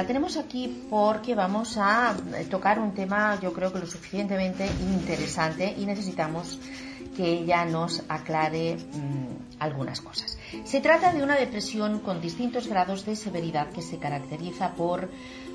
La 0.00 0.06
tenemos 0.06 0.38
aquí 0.38 0.86
porque 0.88 1.34
vamos 1.34 1.76
a 1.76 2.16
eh, 2.34 2.46
tocar 2.46 2.78
un 2.78 2.94
tema 2.94 3.38
yo 3.38 3.52
creo 3.52 3.70
que 3.70 3.80
lo 3.80 3.86
suficientemente 3.86 4.66
interesante 4.80 5.74
y 5.76 5.84
necesitamos 5.84 6.58
que 7.14 7.40
ella 7.40 7.66
nos 7.66 8.02
aclare 8.08 8.76
mm, 8.76 9.58
algunas 9.58 10.00
cosas. 10.00 10.38
Se 10.64 10.80
trata 10.80 11.12
de 11.12 11.22
una 11.22 11.36
depresión 11.36 11.98
con 11.98 12.22
distintos 12.22 12.66
grados 12.66 13.04
de 13.04 13.14
severidad 13.14 13.68
que 13.68 13.82
se 13.82 13.98
caracteriza 13.98 14.72
por, 14.74 15.10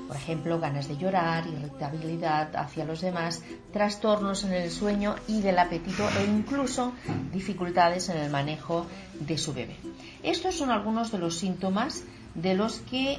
por 0.06 0.16
ejemplo, 0.16 0.60
ganas 0.60 0.86
de 0.86 0.96
llorar, 0.96 1.44
irritabilidad 1.48 2.54
hacia 2.54 2.84
los 2.84 3.00
demás, 3.00 3.42
trastornos 3.72 4.44
en 4.44 4.52
el 4.52 4.70
sueño 4.70 5.16
y 5.26 5.40
del 5.40 5.58
apetito 5.58 6.08
e 6.20 6.24
incluso 6.24 6.92
dificultades 7.32 8.10
en 8.10 8.18
el 8.18 8.30
manejo 8.30 8.86
de 9.18 9.38
su 9.38 9.52
bebé. 9.52 9.76
Estos 10.22 10.54
son 10.54 10.70
algunos 10.70 11.10
de 11.10 11.18
los 11.18 11.36
síntomas 11.36 12.04
de 12.36 12.54
los 12.54 12.78
que 12.78 13.18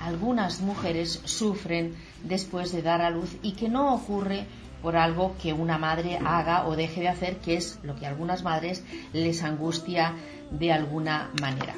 algunas 0.00 0.60
mujeres 0.60 1.20
sufren 1.24 1.94
después 2.22 2.72
de 2.72 2.82
dar 2.82 3.02
a 3.02 3.10
luz 3.10 3.36
y 3.42 3.52
que 3.52 3.68
no 3.68 3.94
ocurre 3.94 4.46
por 4.82 4.96
algo 4.96 5.34
que 5.42 5.52
una 5.52 5.76
madre 5.76 6.18
haga 6.24 6.66
o 6.66 6.76
deje 6.76 7.00
de 7.00 7.08
hacer, 7.08 7.36
que 7.38 7.56
es 7.56 7.78
lo 7.82 7.96
que 7.96 8.06
a 8.06 8.10
algunas 8.10 8.44
madres 8.44 8.84
les 9.12 9.42
angustia 9.42 10.14
de 10.52 10.72
alguna 10.72 11.30
manera. 11.40 11.74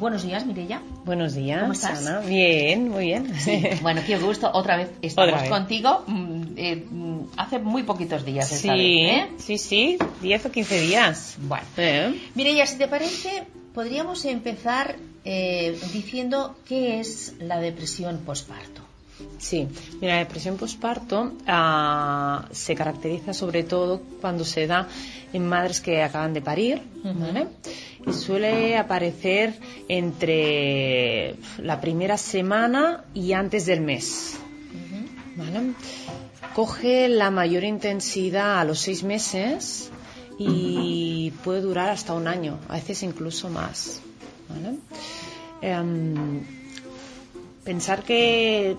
Buenos 0.00 0.24
días, 0.24 0.44
Mirella. 0.44 0.82
Buenos 1.04 1.34
días, 1.34 1.60
¿Cómo 1.60 1.72
estás? 1.72 2.06
Ana. 2.06 2.20
Bien, 2.20 2.88
muy 2.88 3.04
bien. 3.06 3.32
Bueno, 3.82 4.00
qué 4.06 4.18
gusto. 4.18 4.50
Otra 4.52 4.76
vez 4.76 4.90
estamos 5.02 5.28
Otra 5.30 5.42
vez. 5.42 5.50
contigo. 5.50 6.04
Eh, 6.56 6.84
hace 7.36 7.58
muy 7.58 7.82
poquitos 7.82 8.24
días 8.24 8.48
Sí, 8.48 8.54
esta 8.54 8.74
vez, 8.74 8.82
¿eh? 8.84 9.28
sí, 9.38 9.58
sí, 9.58 9.98
10 10.20 10.46
o 10.46 10.50
15 10.50 10.80
días. 10.80 11.36
Bueno. 11.40 12.16
Mireia, 12.34 12.66
si 12.66 12.78
te 12.78 12.88
parece, 12.88 13.44
podríamos 13.74 14.24
empezar 14.24 14.96
eh, 15.24 15.78
diciendo 15.92 16.56
qué 16.66 17.00
es 17.00 17.34
la 17.38 17.60
depresión 17.60 18.18
posparto. 18.18 18.82
Sí, 19.38 19.68
mira, 20.00 20.14
la 20.14 20.18
depresión 20.20 20.56
postparto 20.56 21.32
ah, 21.46 22.48
se 22.50 22.74
caracteriza 22.74 23.32
sobre 23.32 23.62
todo 23.62 24.00
cuando 24.20 24.44
se 24.44 24.66
da 24.66 24.88
en 25.32 25.46
madres 25.46 25.80
que 25.80 26.02
acaban 26.02 26.32
de 26.34 26.42
parir, 26.42 26.82
¿vale? 27.04 27.46
Y 28.06 28.12
suele 28.12 28.76
aparecer 28.76 29.54
entre 29.88 31.36
la 31.58 31.80
primera 31.80 32.16
semana 32.16 33.04
y 33.14 33.32
antes 33.32 33.66
del 33.66 33.80
mes, 33.80 34.38
¿vale? 35.36 35.72
Coge 36.54 37.08
la 37.08 37.30
mayor 37.30 37.64
intensidad 37.64 38.60
a 38.60 38.64
los 38.64 38.78
seis 38.80 39.02
meses 39.02 39.90
y 40.38 41.30
puede 41.44 41.60
durar 41.62 41.88
hasta 41.88 42.12
un 42.12 42.28
año, 42.28 42.58
a 42.68 42.74
veces 42.74 43.02
incluso 43.02 43.48
más. 43.48 44.00
¿vale? 44.48 44.76
Em, 45.62 46.42
pensar 47.64 48.02
que 48.02 48.76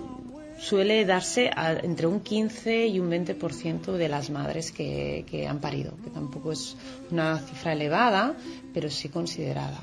suele 0.60 1.04
darse 1.06 1.50
a- 1.56 1.74
entre 1.74 2.06
un 2.06 2.20
15 2.20 2.86
y 2.88 3.00
un 3.00 3.10
20% 3.10 3.94
de 3.94 4.08
las 4.08 4.30
madres 4.30 4.72
que, 4.72 5.26
que 5.30 5.48
han 5.48 5.60
parido, 5.60 5.94
que 6.04 6.10
tampoco 6.12 6.52
es 6.52 6.76
una 7.12 7.40
cifra 7.40 7.74
elevada, 7.74 8.36
pero 8.74 8.90
sí 8.92 9.10
considerada. 9.10 9.80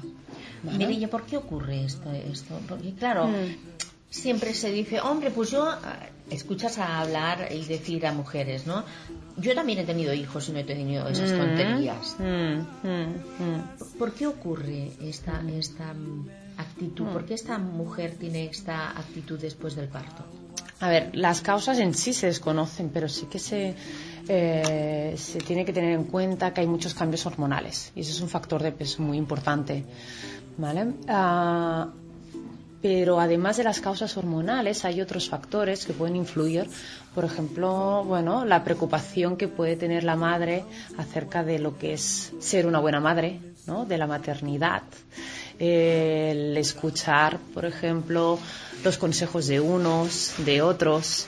¿vale? 0.63 0.79
Mireia, 0.79 1.09
¿por 1.11 1.25
qué 1.27 1.37
ocurre 1.39 1.85
esto? 1.85 2.11
esto? 2.13 2.61
Porque 2.69 2.93
claro, 2.95 3.27
Mm. 3.29 3.57
siempre 4.11 4.55
se 4.55 4.71
dice, 4.71 5.01
hombre, 5.01 5.31
pues 5.31 5.51
yo, 5.51 5.67
escuchas 6.31 6.79
a 6.79 7.01
hablar 7.01 7.49
y 7.51 7.65
decir 7.65 8.07
a 8.07 8.13
mujeres, 8.13 8.67
¿no? 8.67 8.85
Yo 9.37 9.55
también 9.55 9.79
he 9.79 9.85
tenido 9.85 10.13
hijos 10.13 10.49
y 10.49 10.53
no 10.53 10.59
he 10.59 10.65
tenido 10.65 11.09
esas 11.09 11.33
Mm, 11.33 11.37
tonterías. 11.39 12.17
mm, 12.19 12.89
mm. 13.43 13.99
¿Por 13.99 14.13
qué 14.13 14.27
ocurre 14.27 14.93
esta, 15.03 15.43
esta 15.57 15.95
actitud? 16.59 17.07
¿Por 17.07 17.25
qué 17.27 17.35
esta 17.35 17.59
mujer 17.59 18.17
tiene 18.19 18.47
esta 18.47 18.91
actitud 18.91 19.39
después 19.41 19.75
del 19.77 19.89
parto? 19.89 20.25
A 20.81 20.89
ver, 20.89 21.11
las 21.15 21.41
causas 21.43 21.79
en 21.79 21.93
sí 21.95 22.13
se 22.13 22.27
desconocen, 22.27 22.89
pero 22.93 23.09
sí 23.09 23.27
que 23.27 23.39
se, 23.39 23.75
eh, 24.29 25.15
se 25.17 25.39
tiene 25.41 25.65
que 25.65 25.73
tener 25.73 25.93
en 25.93 26.05
cuenta 26.05 26.53
que 26.55 26.63
hay 26.63 26.67
muchos 26.67 26.95
cambios 26.95 27.27
hormonales 27.27 27.93
y 27.95 28.01
eso 28.01 28.13
es 28.13 28.21
un 28.21 28.29
factor 28.29 28.63
de 28.63 28.73
peso 28.73 29.03
muy 29.03 29.19
importante. 29.19 29.85
¿vale? 30.59 30.93
Ah, 31.09 31.89
pero 32.83 33.21
además 33.21 33.57
de 33.57 33.65
las 33.65 33.81
causas 33.81 34.17
hormonales 34.17 34.85
hay 34.85 35.01
otros 35.01 35.29
factores 35.29 35.85
que 35.85 35.93
pueden 35.93 36.17
influir, 36.17 36.67
por 37.15 37.25
ejemplo, 37.25 38.05
bueno, 38.05 38.45
la 38.45 38.65
preocupación 38.65 39.37
que 39.37 39.49
puede 39.49 39.77
tener 39.77 40.05
la 40.05 40.17
madre 40.17 40.65
acerca 40.97 41.45
de 41.45 41.59
lo 41.59 41.77
que 41.77 41.93
es 41.95 42.33
ser 42.41 42.67
una 42.67 42.79
buena 42.79 43.01
madre, 43.01 43.41
¿no? 43.67 43.85
de 43.85 43.99
la 43.99 44.07
maternidad, 44.07 44.83
el 45.59 46.57
escuchar, 46.57 47.39
por 47.53 47.65
ejemplo, 47.65 48.39
los 48.83 48.97
consejos 48.97 49.47
de 49.47 49.61
unos, 49.61 50.35
de 50.39 50.63
otros, 50.63 51.27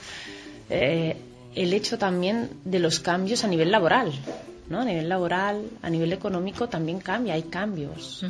eh, 0.69 1.17
el 1.55 1.73
hecho 1.73 1.97
también 1.97 2.49
de 2.65 2.79
los 2.79 2.99
cambios 2.99 3.43
a 3.43 3.47
nivel 3.47 3.71
laboral. 3.71 4.11
¿no? 4.69 4.79
A 4.79 4.85
nivel 4.85 5.09
laboral, 5.09 5.61
a 5.81 5.89
nivel 5.89 6.13
económico 6.13 6.69
también 6.69 6.99
cambia, 6.99 7.33
hay 7.33 7.43
cambios. 7.43 8.25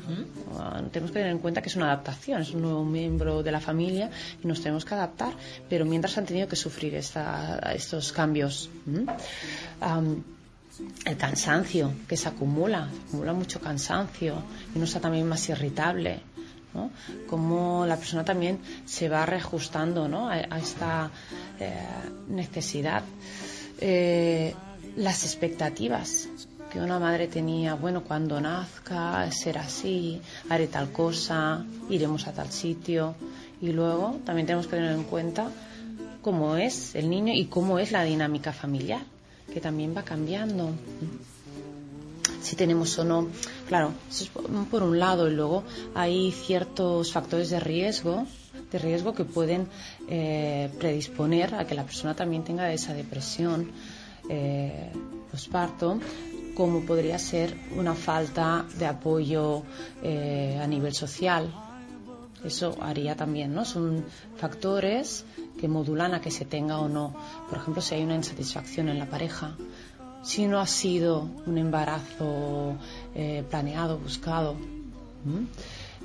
Ah, 0.57 0.81
tenemos 0.91 1.11
que 1.11 1.19
tener 1.19 1.31
en 1.31 1.37
cuenta 1.37 1.61
que 1.61 1.69
es 1.69 1.75
una 1.75 1.85
adaptación, 1.85 2.41
es 2.41 2.51
un 2.51 2.63
nuevo 2.63 2.83
miembro 2.83 3.43
de 3.43 3.51
la 3.51 3.59
familia 3.61 4.09
y 4.43 4.47
nos 4.47 4.59
tenemos 4.59 4.83
que 4.83 4.95
adaptar, 4.95 5.31
pero 5.69 5.85
mientras 5.85 6.17
han 6.17 6.25
tenido 6.25 6.47
que 6.47 6.55
sufrir 6.55 6.95
esta- 6.95 7.59
estos 7.75 8.11
cambios. 8.11 8.69
¿m? 8.87 9.05
Am, 9.79 10.23
el 11.05 11.17
cansancio 11.17 11.93
que 12.07 12.17
se 12.17 12.27
acumula, 12.27 12.89
se 12.91 13.07
acumula 13.09 13.33
mucho 13.33 13.59
cansancio 13.61 14.33
y 14.73 14.77
uno 14.77 14.85
está 14.85 14.99
también 14.99 15.27
más 15.29 15.47
irritable. 15.49 16.19
¿No? 16.73 16.91
Cómo 17.27 17.85
la 17.85 17.97
persona 17.97 18.23
también 18.23 18.59
se 18.85 19.09
va 19.09 19.25
reajustando 19.25 20.07
¿no? 20.07 20.29
a, 20.29 20.39
esta 20.57 21.11
eh, 21.59 21.73
necesidad. 22.27 23.03
Eh, 23.79 24.53
las 24.95 25.23
expectativas 25.23 26.29
que 26.73 26.79
una 26.79 26.97
madre 26.97 27.27
tenía, 27.27 27.75
bueno, 27.75 28.03
cuando 28.03 28.41
nazca 28.41 29.31
será 29.31 29.61
así, 29.61 30.19
haré 30.49 30.67
tal 30.67 30.91
cosa, 30.91 31.63
iremos 31.87 32.25
a 32.25 32.33
tal 32.33 32.51
sitio. 32.51 33.13
Y 33.61 33.71
luego 33.71 34.19
también 34.25 34.47
tenemos 34.47 34.65
que 34.65 34.77
tener 34.77 34.91
en 34.91 35.03
cuenta 35.03 35.51
cómo 36.23 36.57
es 36.57 36.95
el 36.95 37.11
niño 37.11 37.31
y 37.33 37.45
cómo 37.45 37.77
es 37.77 37.91
la 37.91 38.03
dinámica 38.03 38.51
familiar, 38.51 39.01
que 39.53 39.61
también 39.61 39.95
va 39.95 40.01
cambiando. 40.01 40.71
Si 42.43 42.55
tenemos 42.57 42.99
o 42.99 43.03
no, 43.05 43.27
claro, 43.69 43.93
eso 44.11 44.25
es 44.25 44.29
por- 44.29 44.83
un 44.83 44.99
lado, 44.99 45.29
y 45.29 45.33
luego 45.33 45.63
hay 45.95 46.31
ciertos 46.31 47.11
factores 47.13 47.49
de 47.49 47.59
riesgo, 47.59 48.25
de 48.71 48.79
riesgo 48.79 49.13
que 49.13 49.23
pueden 49.23 49.67
eh, 50.09 50.69
predisponer 50.77 51.55
a 51.55 51.65
que 51.65 51.73
la 51.73 51.83
persona 51.85 52.13
también 52.15 52.43
tenga 52.43 52.71
esa 52.73 52.93
depresión 52.93 53.71
eh, 54.29 54.91
postparto, 55.31 55.99
como 56.55 56.81
podría 56.85 57.17
ser 57.17 57.55
una 57.77 57.95
falta 57.95 58.65
de 58.77 58.85
apoyo 58.87 59.63
eh, 60.03 60.59
a 60.61 60.67
nivel 60.67 60.93
social, 60.93 61.49
eso 62.43 62.75
haría 62.81 63.15
también, 63.15 63.53
¿no? 63.53 63.63
Son 63.63 64.03
factores 64.35 65.23
que 65.59 65.67
modulan 65.69 66.13
a 66.13 66.19
que 66.19 66.29
se 66.29 66.43
tenga 66.45 66.79
o 66.79 66.89
no. 66.89 67.15
Por 67.49 67.57
ejemplo, 67.57 67.81
si 67.81 67.95
hay 67.95 68.03
una 68.03 68.15
insatisfacción 68.15 68.89
en 68.89 68.99
la 68.99 69.05
pareja, 69.05 69.55
si 70.23 70.47
no 70.47 70.59
ha 70.59 70.67
sido 70.67 71.27
un 71.45 71.57
embarazo 71.57 72.75
eh, 73.15 73.43
planeado, 73.49 73.97
buscado. 73.97 74.55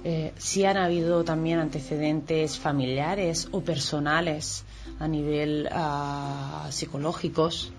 Eh, 0.04 0.32
si 0.38 0.64
han 0.64 0.76
habido 0.76 1.24
también 1.24 1.58
antecedentes 1.58 2.58
familiares 2.58 3.48
o 3.50 3.60
personales 3.62 4.64
a 5.00 5.08
nivel 5.08 5.68
ah, 5.72 6.66
psicológicos, 6.70 7.72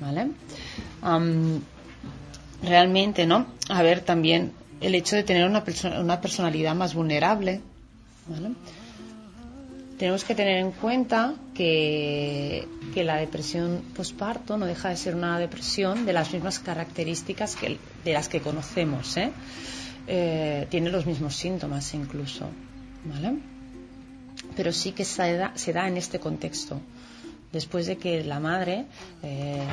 ¿vale? 0.00 0.30
Am, 1.02 1.60
realmente, 2.62 3.26
¿no? 3.26 3.46
A 3.68 3.82
ver, 3.82 4.00
también 4.00 4.52
el 4.80 4.94
hecho 4.94 5.16
de 5.16 5.22
tener 5.24 5.46
una, 5.46 5.64
perso- 5.64 6.00
una 6.00 6.20
personalidad 6.20 6.74
más 6.74 6.94
vulnerable, 6.94 7.60
¿vale? 8.28 8.50
Tenemos 9.98 10.24
que 10.24 10.34
tener 10.34 10.58
en 10.58 10.72
cuenta 10.72 11.34
que, 11.54 12.68
que 12.92 13.02
la 13.02 13.16
depresión 13.16 13.82
posparto 13.96 14.58
no 14.58 14.66
deja 14.66 14.90
de 14.90 14.96
ser 14.96 15.14
una 15.14 15.38
depresión 15.38 16.04
de 16.04 16.12
las 16.12 16.32
mismas 16.34 16.58
características 16.58 17.56
que, 17.56 17.78
de 18.04 18.12
las 18.12 18.28
que 18.28 18.40
conocemos, 18.40 19.16
¿eh? 19.16 19.32
Eh, 20.06 20.66
tiene 20.70 20.90
los 20.90 21.06
mismos 21.06 21.34
síntomas 21.34 21.94
incluso, 21.94 22.46
¿vale? 23.04 23.38
Pero 24.54 24.70
sí 24.72 24.92
que 24.92 25.04
se 25.04 25.36
da, 25.36 25.52
se 25.56 25.72
da 25.72 25.88
en 25.88 25.96
este 25.96 26.20
contexto, 26.20 26.80
después 27.50 27.86
de 27.86 27.96
que 27.96 28.22
la 28.22 28.38
madre 28.38 28.84
eh, 29.22 29.66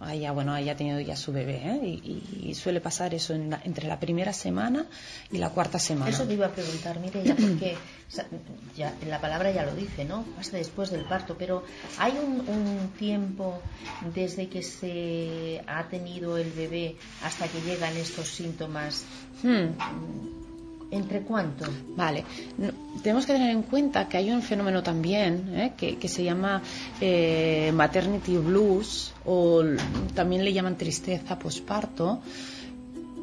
haya, 0.00 0.32
bueno, 0.32 0.52
haya 0.52 0.76
tenido 0.76 1.00
ya 1.00 1.16
su 1.16 1.32
bebé, 1.32 1.62
¿eh? 1.64 1.80
y, 1.86 2.48
y 2.50 2.54
suele 2.54 2.80
pasar 2.80 3.14
eso 3.14 3.34
en 3.34 3.50
la- 3.50 3.60
entre 3.64 3.86
la 3.88 3.98
primera 3.98 4.32
semana 4.32 4.86
y 5.32 5.38
la 5.38 5.50
cuarta 5.50 5.78
semana. 5.78 6.10
Eso 6.10 6.26
te 6.26 6.34
iba 6.34 6.46
a 6.46 6.52
preguntar, 6.52 7.00
Mireia, 7.00 7.34
porque 7.36 7.74
sa- 8.08 8.26
ya, 8.76 8.94
la 9.06 9.20
palabra 9.20 9.50
ya 9.50 9.64
lo 9.64 9.74
dice, 9.74 10.04
¿no? 10.04 10.24
Pasa 10.36 10.56
después 10.56 10.90
del 10.90 11.04
parto, 11.04 11.36
pero 11.38 11.64
hay 11.98 12.12
un, 12.18 12.48
un 12.48 12.92
tiempo 12.98 13.60
desde 14.14 14.48
que 14.48 14.62
se 14.62 15.62
ha 15.66 15.88
tenido 15.88 16.36
el 16.36 16.50
bebé 16.52 16.96
hasta 17.22 17.48
que 17.48 17.60
llegan 17.62 17.96
estos 17.96 18.28
síntomas 18.28 19.04
Hmm. 19.42 20.45
¿Entre 20.90 21.22
cuánto? 21.22 21.66
Vale, 21.96 22.24
tenemos 23.02 23.26
que 23.26 23.32
tener 23.32 23.50
en 23.50 23.62
cuenta 23.62 24.08
que 24.08 24.18
hay 24.18 24.30
un 24.30 24.40
fenómeno 24.40 24.82
también 24.84 25.52
¿eh? 25.52 25.72
que, 25.76 26.08
se 26.08 26.22
llama 26.22 26.62
eh, 27.00 27.72
maternity 27.74 28.36
blues 28.36 29.12
o 29.24 29.62
también 30.14 30.44
le 30.44 30.52
llaman 30.52 30.76
tristeza 30.76 31.38
posparto, 31.38 32.20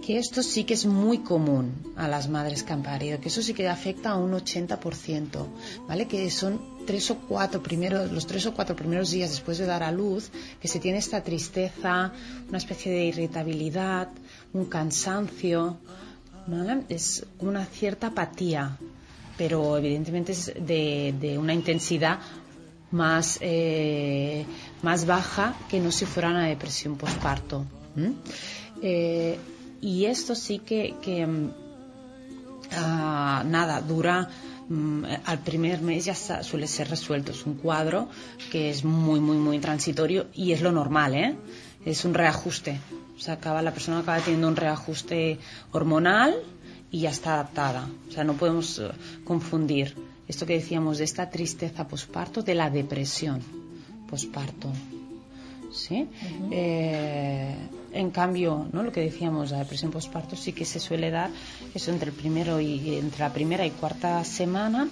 que 0.06 0.18
esto 0.18 0.44
sí 0.44 0.66
que 0.66 0.74
es 0.74 0.86
muy 0.86 1.20
común 1.20 1.94
a 1.96 2.10
las 2.10 2.28
madres 2.28 2.64
que 2.64 2.74
han 2.74 2.84
parido, 2.84 3.22
que 3.22 3.30
eso 3.30 3.42
sí 3.42 3.54
que 3.54 3.70
afecta 3.70 4.12
a 4.12 4.18
un 4.18 4.34
80%, 4.34 5.48
¿vale? 5.88 6.08
Que 6.08 6.30
son 6.30 6.60
tres 6.86 7.10
o 7.12 7.16
cuatro 7.20 7.64
primeros, 7.64 8.12
los 8.12 8.28
tres 8.28 8.46
o 8.46 8.54
cuatro 8.54 8.76
primeros 8.76 9.12
días 9.12 9.30
después 9.30 9.58
de 9.58 9.66
dar 9.66 9.84
a 9.84 9.94
luz, 9.94 10.30
que 10.60 10.68
se 10.68 10.82
tiene 10.82 10.98
esta 10.98 11.24
tristeza, 11.24 12.12
una 12.50 12.58
especie 12.58 12.92
de 12.92 13.06
irritabilidad, 13.06 14.10
un 14.52 14.66
cansancio, 14.66 15.78
es 16.90 17.26
una 17.40 17.66
cierta 17.66 18.08
apatía, 18.08 18.78
pero 19.38 19.78
evidentemente 19.78 20.34
es 20.34 20.54
de, 20.56 21.38
una 21.40 21.54
intensidad 21.54 22.20
más, 22.92 23.40
eh, 23.42 24.46
más 24.82 25.06
baja 25.06 25.56
que 25.70 25.80
no 25.80 25.92
si 25.92 26.06
fuera 26.06 26.30
una 26.30 26.48
depresión 26.48 26.98
postparto. 26.98 27.66
Eh, 28.82 29.38
y 29.82 30.06
esto 30.06 30.36
sí 30.36 30.60
que, 30.60 30.94
mm, 31.26 31.52
ah, 32.74 33.44
nada, 33.46 33.82
dura 33.82 34.30
mm, 34.70 35.06
al 35.26 35.40
primer 35.40 35.82
mes 35.82 36.06
ya 36.06 36.16
suele 36.16 36.68
ser 36.68 36.90
resuelto. 36.90 37.32
Es 37.32 37.46
un 37.46 37.56
cuadro 37.56 38.10
que 38.52 38.70
es 38.70 38.84
muy, 38.84 39.20
muy, 39.20 39.38
muy 39.38 39.60
transitorio 39.60 40.28
y 40.34 40.52
es 40.52 40.62
lo 40.62 40.72
normal, 40.72 41.16
¿eh? 41.16 41.36
Es 41.86 42.06
un 42.06 42.14
reajuste 42.14 42.80
acaba, 43.28 43.62
la 43.62 43.72
persona 43.72 44.00
acaba 44.00 44.20
teniendo 44.20 44.48
un 44.48 44.56
reajuste 44.56 45.40
hormonal 45.72 46.36
y 46.92 47.02
ya 47.02 47.10
está 47.10 47.36
adaptada. 47.36 47.90
O 48.10 48.12
sea, 48.12 48.24
no 48.24 48.34
podemos 48.34 48.80
eh, 48.80 48.90
confundir 49.24 49.96
esto 50.28 50.46
que 50.46 50.54
decíamos 50.54 51.00
de 51.00 51.06
esta 51.06 51.30
tristeza 51.30 51.88
posparto 51.88 52.42
de 52.42 52.56
la 52.56 52.70
depresión 52.70 53.42
posparto. 54.10 54.70
¿Sí? 55.72 56.08
Eh, 56.52 57.56
en 57.94 58.12
cambio, 58.12 58.68
¿no? 58.72 58.84
lo 58.84 58.92
que 58.92 59.02
decíamos, 59.02 59.50
la 59.50 59.58
depresión 59.58 59.90
posparto 59.90 60.36
sí 60.36 60.54
que 60.54 60.66
se 60.66 60.80
suele 60.80 61.10
dar 61.10 61.32
eso 61.74 61.90
entre 61.92 62.12
el 62.12 62.16
primero 62.16 62.62
y 62.62 62.96
entre 62.96 63.22
la 63.22 63.34
primera 63.34 63.66
y 63.66 63.72
cuarta 63.72 64.24
semana. 64.24 64.88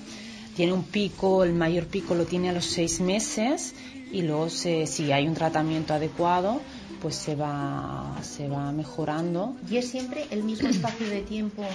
Tiene 0.55 0.73
un 0.73 0.83
pico, 0.83 1.43
el 1.43 1.53
mayor 1.53 1.85
pico 1.85 2.15
lo 2.15 2.25
tiene 2.25 2.49
a 2.49 2.53
los 2.53 2.65
seis 2.65 2.99
meses 2.99 3.75
y 4.11 4.23
luego 4.23 4.49
si 4.49 5.11
hay 5.11 5.27
un 5.27 5.35
tratamiento 5.35 5.93
adecuado, 5.93 6.61
pues 7.01 7.15
se 7.15 7.35
va, 7.35 8.15
se 8.21 8.47
va 8.47 8.71
mejorando. 8.71 9.55
¿Y 9.69 9.77
es 9.77 9.89
siempre 9.89 10.27
el 10.29 10.43
mismo 10.43 10.69
espacio 10.75 11.09
de 11.09 11.21
tiempo 11.21 11.65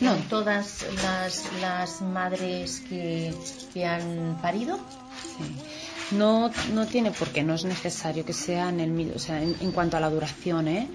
no. 0.00 0.14
todas 0.30 0.86
las, 1.02 1.44
las 1.60 2.00
madres 2.00 2.82
que, 2.88 3.34
que, 3.74 3.84
han 3.84 4.38
parido? 4.40 4.78
No, 6.12 6.50
no 6.72 6.86
tiene 6.86 7.10
por 7.10 7.28
qué, 7.28 7.42
no 7.42 7.54
es 7.54 7.64
necesario 7.64 8.24
que 8.24 8.32
sea 8.32 8.68
en 8.68 8.80
el 8.80 8.90
mismo, 8.90 9.14
o 9.16 9.18
sea, 9.18 9.42
en, 9.42 9.72
cuanto 9.72 9.96
a 9.96 10.00
la 10.00 10.08
duración, 10.08 10.68
¿eh? 10.68 10.88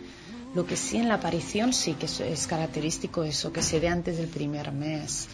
Lo 0.55 0.65
que 0.65 0.77
sí 0.77 0.97
en 0.97 1.07
la 1.07 1.15
aparición 1.15 1.73
sí 1.73 1.93
que 1.93 2.05
es, 2.05 2.47
característico 2.47 3.23
eso, 3.23 3.51
que 3.51 3.63
se 3.63 3.79
dé 3.79 3.87
antes 3.87 4.17
del 4.17 4.27
primer 4.27 4.71
mes. 4.71 5.27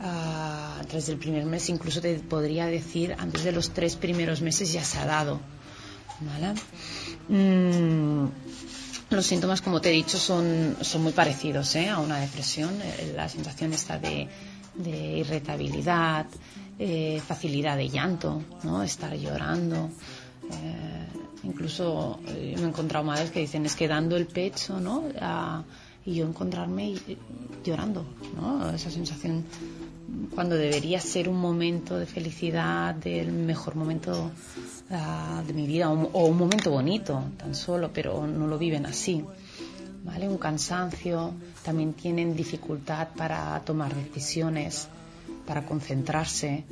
Ah, 0.00 0.76
antes 0.78 1.06
del 1.06 1.18
primer 1.18 1.44
mes, 1.44 1.68
incluso 1.70 2.00
te 2.00 2.14
podría 2.20 2.66
decir, 2.66 3.16
antes 3.18 3.42
de 3.42 3.50
los 3.50 3.70
tres 3.70 3.96
primeros 3.96 4.40
meses 4.40 4.72
ya 4.72 4.84
se 4.84 4.98
ha 4.98 5.06
dado. 5.06 5.40
¿Vale? 6.20 6.54
Mm, 7.28 8.28
los 9.10 9.26
síntomas, 9.26 9.62
como 9.62 9.80
te 9.80 9.90
he 9.90 9.92
dicho, 9.92 10.18
son, 10.18 10.76
son 10.80 11.02
muy 11.02 11.12
parecidos 11.12 11.74
¿eh? 11.76 11.88
a 11.88 11.98
una 11.98 12.18
depresión. 12.18 12.74
Eh, 12.82 13.12
la 13.14 13.28
sensación 13.28 13.72
está 13.72 13.98
de, 13.98 14.28
irritabilidad, 14.76 16.26
eh, 16.78 17.20
facilidad 17.26 17.76
de 17.76 17.88
llanto, 17.88 18.42
¿no? 18.64 18.82
estar 18.82 19.14
llorando. 19.16 19.90
incluso 21.42 22.20
me 22.24 22.62
he 22.62 22.64
encontrado 22.64 23.04
madres 23.04 23.30
que 23.30 23.40
dicen 23.40 23.66
es 23.66 23.74
que 23.74 23.88
dando 23.88 24.16
el 24.16 24.26
pecho, 24.26 24.78
¿no? 24.80 25.04
y 26.04 26.14
yo 26.14 26.26
encontrarme 26.26 26.94
llorando, 27.64 28.06
¿no? 28.34 28.70
Esa 28.70 28.90
sensación 28.90 29.44
cuando 30.34 30.56
debería 30.56 31.00
ser 31.00 31.28
un 31.28 31.38
momento 31.38 31.98
de 31.98 32.06
felicidad, 32.06 32.94
del 32.94 33.32
mejor 33.32 33.74
momento 33.74 34.30
ah, 34.90 35.42
de 35.46 35.52
mi 35.52 35.66
vida, 35.66 35.90
o, 35.90 36.26
un 36.26 36.38
momento 36.38 36.70
bonito, 36.70 37.22
tan 37.36 37.54
solo, 37.54 37.90
pero 37.92 38.26
no 38.26 38.46
lo 38.46 38.58
viven 38.58 38.86
así. 38.86 39.24
¿Vale? 40.04 40.28
Un 40.28 40.38
cansancio, 40.38 41.34
también 41.62 41.92
tienen 41.92 42.34
dificultad 42.34 43.08
para 43.16 43.60
tomar 43.60 43.94
decisiones, 43.94 44.88
para 45.46 45.66
concentrarse, 45.66 46.64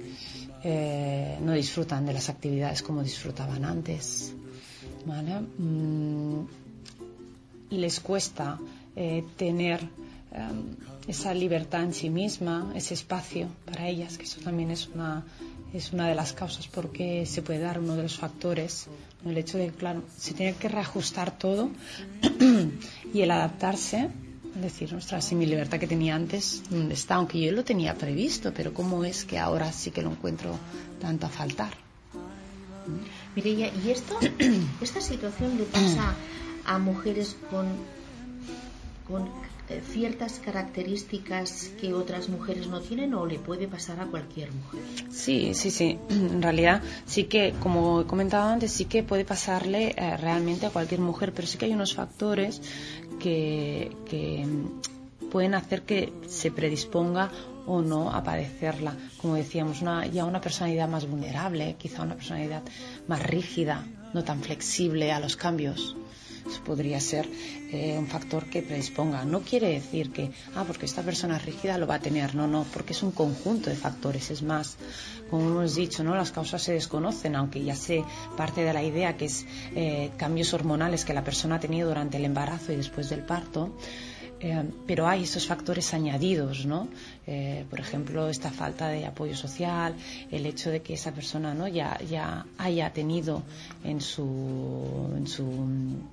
eh, 0.62 1.38
no 1.40 1.52
disfrutan 1.52 2.06
de 2.06 2.14
las 2.14 2.28
actividades 2.28 2.82
como 2.82 3.02
disfrutaban 3.02 3.64
antes. 3.64 4.32
¿Vale? 5.04 5.40
Mm, 5.58 6.46
les 7.70 8.00
cuesta 8.00 8.58
eh, 8.94 9.24
tener 9.36 9.80
em, 10.32 10.76
esa 11.06 11.34
libertad 11.34 11.82
en 11.84 11.94
sí 11.94 12.10
misma, 12.10 12.72
ese 12.74 12.94
espacio 12.94 13.48
para 13.64 13.88
ellas, 13.88 14.19
que 14.19 14.24
eso 14.24 14.40
también 14.40 14.70
es 14.70 14.88
una, 14.88 15.24
es 15.72 15.92
una 15.92 16.08
de 16.08 16.14
las 16.14 16.32
causas 16.32 16.68
por 16.68 16.90
qué 16.90 17.26
se 17.26 17.42
puede 17.42 17.60
dar 17.60 17.78
uno 17.78 17.96
de 17.96 18.02
los 18.02 18.16
factores, 18.16 18.86
el 19.24 19.36
hecho 19.36 19.58
de 19.58 19.66
que, 19.66 19.72
claro, 19.72 20.02
se 20.16 20.34
tiene 20.34 20.54
que 20.54 20.68
reajustar 20.68 21.36
todo 21.38 21.70
y 23.12 23.20
el 23.20 23.30
adaptarse, 23.30 24.08
decir, 24.54 24.92
nuestra 24.92 25.20
si 25.20 25.34
mi 25.34 25.46
libertad 25.46 25.78
que 25.78 25.86
tenía 25.86 26.14
antes, 26.14 26.62
¿dónde 26.70 26.94
está? 26.94 27.16
Aunque 27.16 27.40
yo 27.40 27.52
lo 27.52 27.64
tenía 27.64 27.94
previsto, 27.94 28.52
pero 28.54 28.72
¿cómo 28.72 29.04
es 29.04 29.24
que 29.24 29.38
ahora 29.38 29.72
sí 29.72 29.90
que 29.90 30.02
lo 30.02 30.10
encuentro 30.10 30.58
tanto 31.00 31.26
a 31.26 31.28
faltar? 31.28 31.72
Mireya, 33.34 33.70
¿y 33.84 33.90
esto, 33.90 34.19
esta 34.80 35.00
situación 35.00 35.58
le 35.58 35.64
pasa 35.64 36.14
a 36.64 36.78
mujeres 36.78 37.36
con 37.50 37.66
con 39.08 39.28
ciertas 39.92 40.38
características 40.38 41.70
que 41.81 41.93
otras 41.93 42.29
mujeres 42.29 42.69
no 42.69 42.81
tienen 42.81 43.14
o 43.14 43.26
le 43.26 43.38
puede 43.38 43.67
pasar 43.67 44.00
a 44.00 44.06
cualquier 44.06 44.52
mujer. 44.52 44.81
Sí, 45.10 45.55
sí, 45.55 45.70
sí. 45.70 45.98
En 46.08 46.43
realidad 46.43 46.82
sí 47.06 47.24
que, 47.24 47.55
como 47.60 48.02
he 48.02 48.05
comentado 48.05 48.48
antes, 48.48 48.72
sí 48.72 48.84
que 48.84 49.02
puede 49.02 49.24
pasarle 49.24 49.94
eh, 49.96 50.17
realmente 50.17 50.67
a 50.67 50.70
cualquier 50.70 51.00
mujer, 51.00 51.32
pero 51.32 51.46
sí 51.46 51.58
que 51.58 51.67
hay 51.67 51.72
unos 51.72 51.94
factores 51.94 52.60
que, 53.19 53.91
mm, 54.44 55.29
pueden 55.31 55.55
hacer 55.55 55.82
que 55.82 56.12
se 56.29 56.50
predisponga 56.50 57.31
o 57.67 57.82
no 57.82 58.12
a 58.12 58.22
padecerla. 58.22 58.94
Como 59.20 59.34
decíamos, 59.34 59.82
una, 59.82 60.06
ya 60.06 60.24
una 60.24 60.41
personalidad 60.41 60.88
más 60.88 61.08
vulnerable, 61.08 61.74
quizá 61.79 62.02
una 62.02 62.14
personalidad 62.14 62.62
más 63.08 63.22
rígida, 63.22 63.84
no 64.14 64.22
tan 64.22 64.41
flexible 64.43 65.10
a 65.10 65.19
los 65.19 65.36
cambios 65.36 65.96
podría 66.65 67.00
ser 67.00 67.29
eh, 67.72 67.96
un 67.98 68.06
factor 68.06 68.46
que 68.46 68.62
predisponga. 68.62 69.24
No 69.24 69.41
quiere 69.41 69.69
decir 69.70 70.10
que, 70.10 70.31
ah, 70.55 70.65
porque 70.67 70.86
esta 70.86 71.03
persona 71.03 71.38
rígida 71.38 71.79
lo 71.79 71.86
va 71.86 71.96
a 71.96 72.00
tener, 72.00 72.34
no, 72.34 72.46
no, 72.46 72.65
porque 72.72 72.93
es 72.93 73.03
un 73.03 73.10
conjunto 73.10 73.70
de 73.70 73.76
factores. 73.76 74.31
Es 74.31 74.43
más, 74.43 74.76
como 75.31 75.48
hemos 75.48 75.74
dicho, 75.74 76.05
¿no? 76.05 76.15
las 76.15 76.32
causas 76.32 76.62
se 76.62 76.72
desconocen, 76.72 77.36
aunque 77.36 77.62
ya 77.62 77.74
se 77.74 78.05
parte 78.36 78.62
de 78.62 78.72
la 78.72 78.82
idea 78.82 79.17
que 79.17 79.26
es 79.26 79.46
eh, 79.74 80.10
cambios 80.17 80.55
hormonales 80.55 81.05
que 81.05 81.15
la 81.15 81.24
persona 81.24 81.56
ha 81.56 81.60
tenido 81.60 81.88
durante 81.88 82.17
el 82.17 82.24
embarazo 82.24 82.72
y 82.72 82.76
después 82.76 83.08
del 83.08 83.20
parto. 83.20 83.72
Eh, 84.38 84.64
pero 84.86 85.08
hay 85.08 85.22
esos 85.22 85.46
factores 85.46 85.94
añadidos, 85.94 86.66
¿no? 86.66 86.88
Eh, 87.26 87.64
por 87.70 87.81
ejemplo, 87.81 88.28
esta 88.28 88.50
falta 88.50 88.88
de 88.88 89.06
apoyo 89.06 89.34
social, 89.34 89.94
el 90.31 90.44
hecho 90.44 90.70
de 90.70 90.82
que 90.82 90.93
esa 90.93 91.12
persona 91.12 91.55
¿no? 91.55 91.66
ya, 91.69 91.98
ya 92.08 92.44
haya 92.58 92.93
tenido 92.93 93.43
en, 93.82 94.00
su, 94.02 95.10
en, 95.16 95.26
su, 95.26 95.43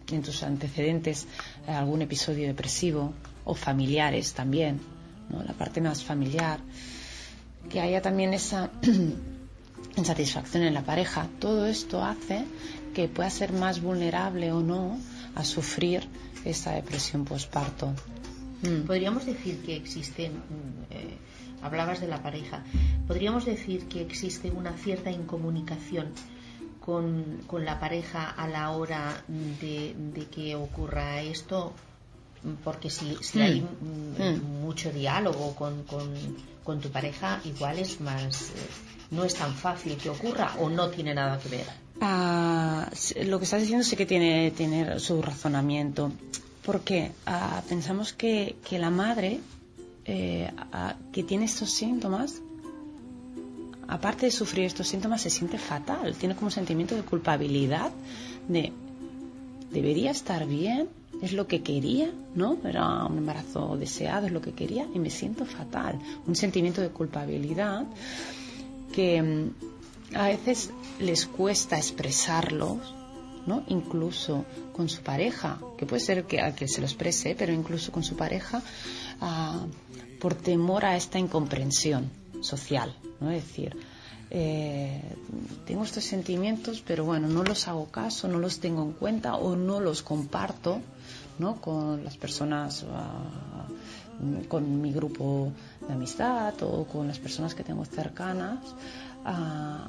en 0.09 0.25
sus 0.25 0.41
antecedentes 0.43 1.27
algún 1.67 2.01
episodio 2.01 2.47
depresivo 2.47 3.13
o 3.43 3.55
familiares 3.55 4.33
también, 4.33 4.79
¿no? 5.29 5.43
la 5.43 5.53
parte 5.53 5.81
más 5.81 6.01
familiar, 6.01 6.59
que 7.69 7.81
haya 7.81 8.01
también 8.01 8.33
esa 8.33 8.71
insatisfacción 9.97 10.63
en 10.63 10.73
la 10.73 10.83
pareja. 10.83 11.27
Todo 11.39 11.65
esto 11.65 12.01
hace 12.01 12.45
que 12.93 13.09
pueda 13.09 13.29
ser 13.29 13.51
más 13.51 13.81
vulnerable 13.81 14.53
o 14.53 14.61
no 14.61 14.97
a 15.35 15.43
sufrir 15.43 16.07
esta 16.45 16.71
depresión 16.71 17.25
postparto. 17.25 17.93
Mm. 18.61 18.85
Podríamos 18.85 19.25
decir 19.25 19.61
que 19.61 19.75
existen, 19.75 20.31
eh, 20.89 21.17
hablabas 21.61 21.99
de 21.99 22.07
la 22.07 22.21
pareja, 22.21 22.63
podríamos 23.07 23.45
decir 23.45 23.87
que 23.87 24.01
existe 24.01 24.51
una 24.51 24.73
cierta 24.73 25.11
incomunicación 25.11 26.11
con, 26.79 27.65
la 27.65 27.79
pareja 27.79 28.29
a 28.29 28.47
la 28.47 28.71
hora 28.71 29.23
de, 29.27 30.27
que 30.31 30.55
ocurra 30.55 31.21
esto, 31.21 31.73
porque 32.63 32.89
si, 32.89 33.15
si 33.21 33.41
hay 33.41 33.61
mm. 33.61 34.21
Mm, 34.21 34.61
mucho 34.61 34.91
diálogo 34.91 35.55
con, 35.55 35.83
con, 36.63 36.81
tu 36.81 36.89
pareja, 36.89 37.39
igual 37.45 37.79
es 37.79 38.01
más, 38.01 38.49
eh, 38.49 38.53
no 39.11 39.23
es 39.23 39.35
tan 39.35 39.53
fácil 39.53 39.95
que 39.95 40.09
ocurra 40.09 40.55
o 40.59 40.69
no 40.69 40.89
tiene 40.89 41.13
nada 41.13 41.39
que 41.39 41.49
ver. 41.49 41.82
Ah, 42.01 42.89
lo 43.25 43.37
que 43.39 43.45
estás 43.45 43.61
diciendo 43.61 43.83
sí 43.83 43.95
que 43.95 44.05
tiene, 44.05 44.51
tiene 44.51 44.99
su 44.99 45.21
razonamiento 45.21 46.11
porque 46.65 47.11
ah, 47.25 47.61
pensamos 47.67 48.13
que, 48.13 48.55
la 48.71 48.89
madre 48.89 49.39
eh, 50.05 50.51
que 51.11 51.23
tiene 51.23 51.45
estos 51.45 51.69
síntomas, 51.71 52.41
aparte 53.87 54.25
de 54.25 54.31
sufrir 54.31 54.65
estos 54.65 54.87
síntomas, 54.87 55.21
se 55.21 55.29
siente 55.29 55.57
fatal, 55.57 56.15
tiene 56.15 56.35
como 56.35 56.47
un 56.47 56.51
sentimiento 56.51 56.95
de 56.95 57.03
culpabilidad, 57.03 57.91
de 58.47 58.71
debería 59.71 60.11
estar 60.11 60.45
bien, 60.45 60.87
es 61.21 61.33
lo 61.33 61.47
que 61.47 61.61
quería, 61.61 62.11
¿no? 62.35 62.57
Era 62.63 63.05
un 63.05 63.17
embarazo 63.17 63.75
deseado, 63.77 64.27
es 64.27 64.31
lo 64.31 64.41
que 64.41 64.51
quería 64.51 64.87
y 64.93 64.99
me 64.99 65.09
siento 65.09 65.45
fatal. 65.45 65.99
Un 66.27 66.35
sentimiento 66.35 66.81
de 66.81 66.89
culpabilidad 66.89 67.85
que 68.93 69.21
mm, 69.21 69.72
a 70.15 70.27
veces 70.27 70.71
les 70.99 71.25
cuesta 71.25 71.77
expresarlo, 71.77 72.79
¿no? 73.45 73.63
Incluso 73.67 74.45
con 74.73 74.89
su 74.89 75.01
pareja, 75.01 75.59
que 75.77 75.85
puede 75.85 76.01
ser 76.01 76.25
que, 76.25 76.41
a 76.41 76.55
que 76.55 76.67
se 76.67 76.81
lo 76.81 76.87
exprese, 76.87 77.35
pero 77.37 77.51
incluso 77.51 77.91
con 77.91 78.03
su 78.03 78.15
pareja, 78.15 78.61
ah, 79.21 79.65
por 80.19 80.35
temor 80.35 80.85
a 80.85 80.95
esta 80.95 81.19
incomprensión 81.19 82.09
social, 82.41 82.95
¿no? 83.19 83.31
Es 83.31 83.45
decir, 83.47 83.75
eh, 84.35 84.99
tengo 85.65 85.83
estos 85.83 86.05
sentimientos, 86.05 86.81
pero 86.85 87.05
bueno, 87.05 87.27
no 87.27 87.43
los 87.43 87.67
hago 87.67 87.85
caso, 87.85 88.27
no 88.27 88.39
los 88.39 88.59
tengo 88.59 88.81
en 88.81 88.93
cuenta 88.93 89.35
o 89.35 89.55
no 89.55 89.79
los 89.79 90.01
comparto 90.01 90.81
¿no? 91.37 91.61
con 91.61 92.03
las 92.03 92.17
personas, 92.17 92.83
ah, 92.91 93.67
con 94.47 94.81
mi 94.81 94.91
grupo 94.91 95.51
de 95.87 95.93
amistad 95.93 96.55
o 96.63 96.85
con 96.85 97.07
las 97.07 97.19
personas 97.19 97.53
que 97.53 97.63
tengo 97.63 97.85
cercanas, 97.85 98.59
ah, 99.23 99.87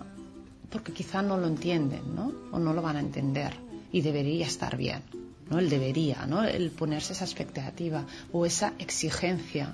porque 0.75 0.93
quizá 0.93 1.23
no 1.23 1.39
lo 1.39 1.47
entienden 1.47 2.17
¿no? 2.17 2.33
o 2.51 2.59
no 2.59 2.75
lo 2.75 2.83
van 2.83 2.97
a 2.97 3.01
entender 3.01 3.53
y 3.93 4.01
debería 4.01 4.45
estar 4.45 4.77
bien. 4.77 5.03
¿no? 5.49 5.61
El 5.61 5.71
debería, 5.71 6.27
¿no? 6.27 6.43
el 6.43 6.73
ponerse 6.73 7.13
esa 7.13 7.25
expectativa 7.25 8.05
o 8.33 8.45
esa 8.45 8.73
exigencia 8.81 9.73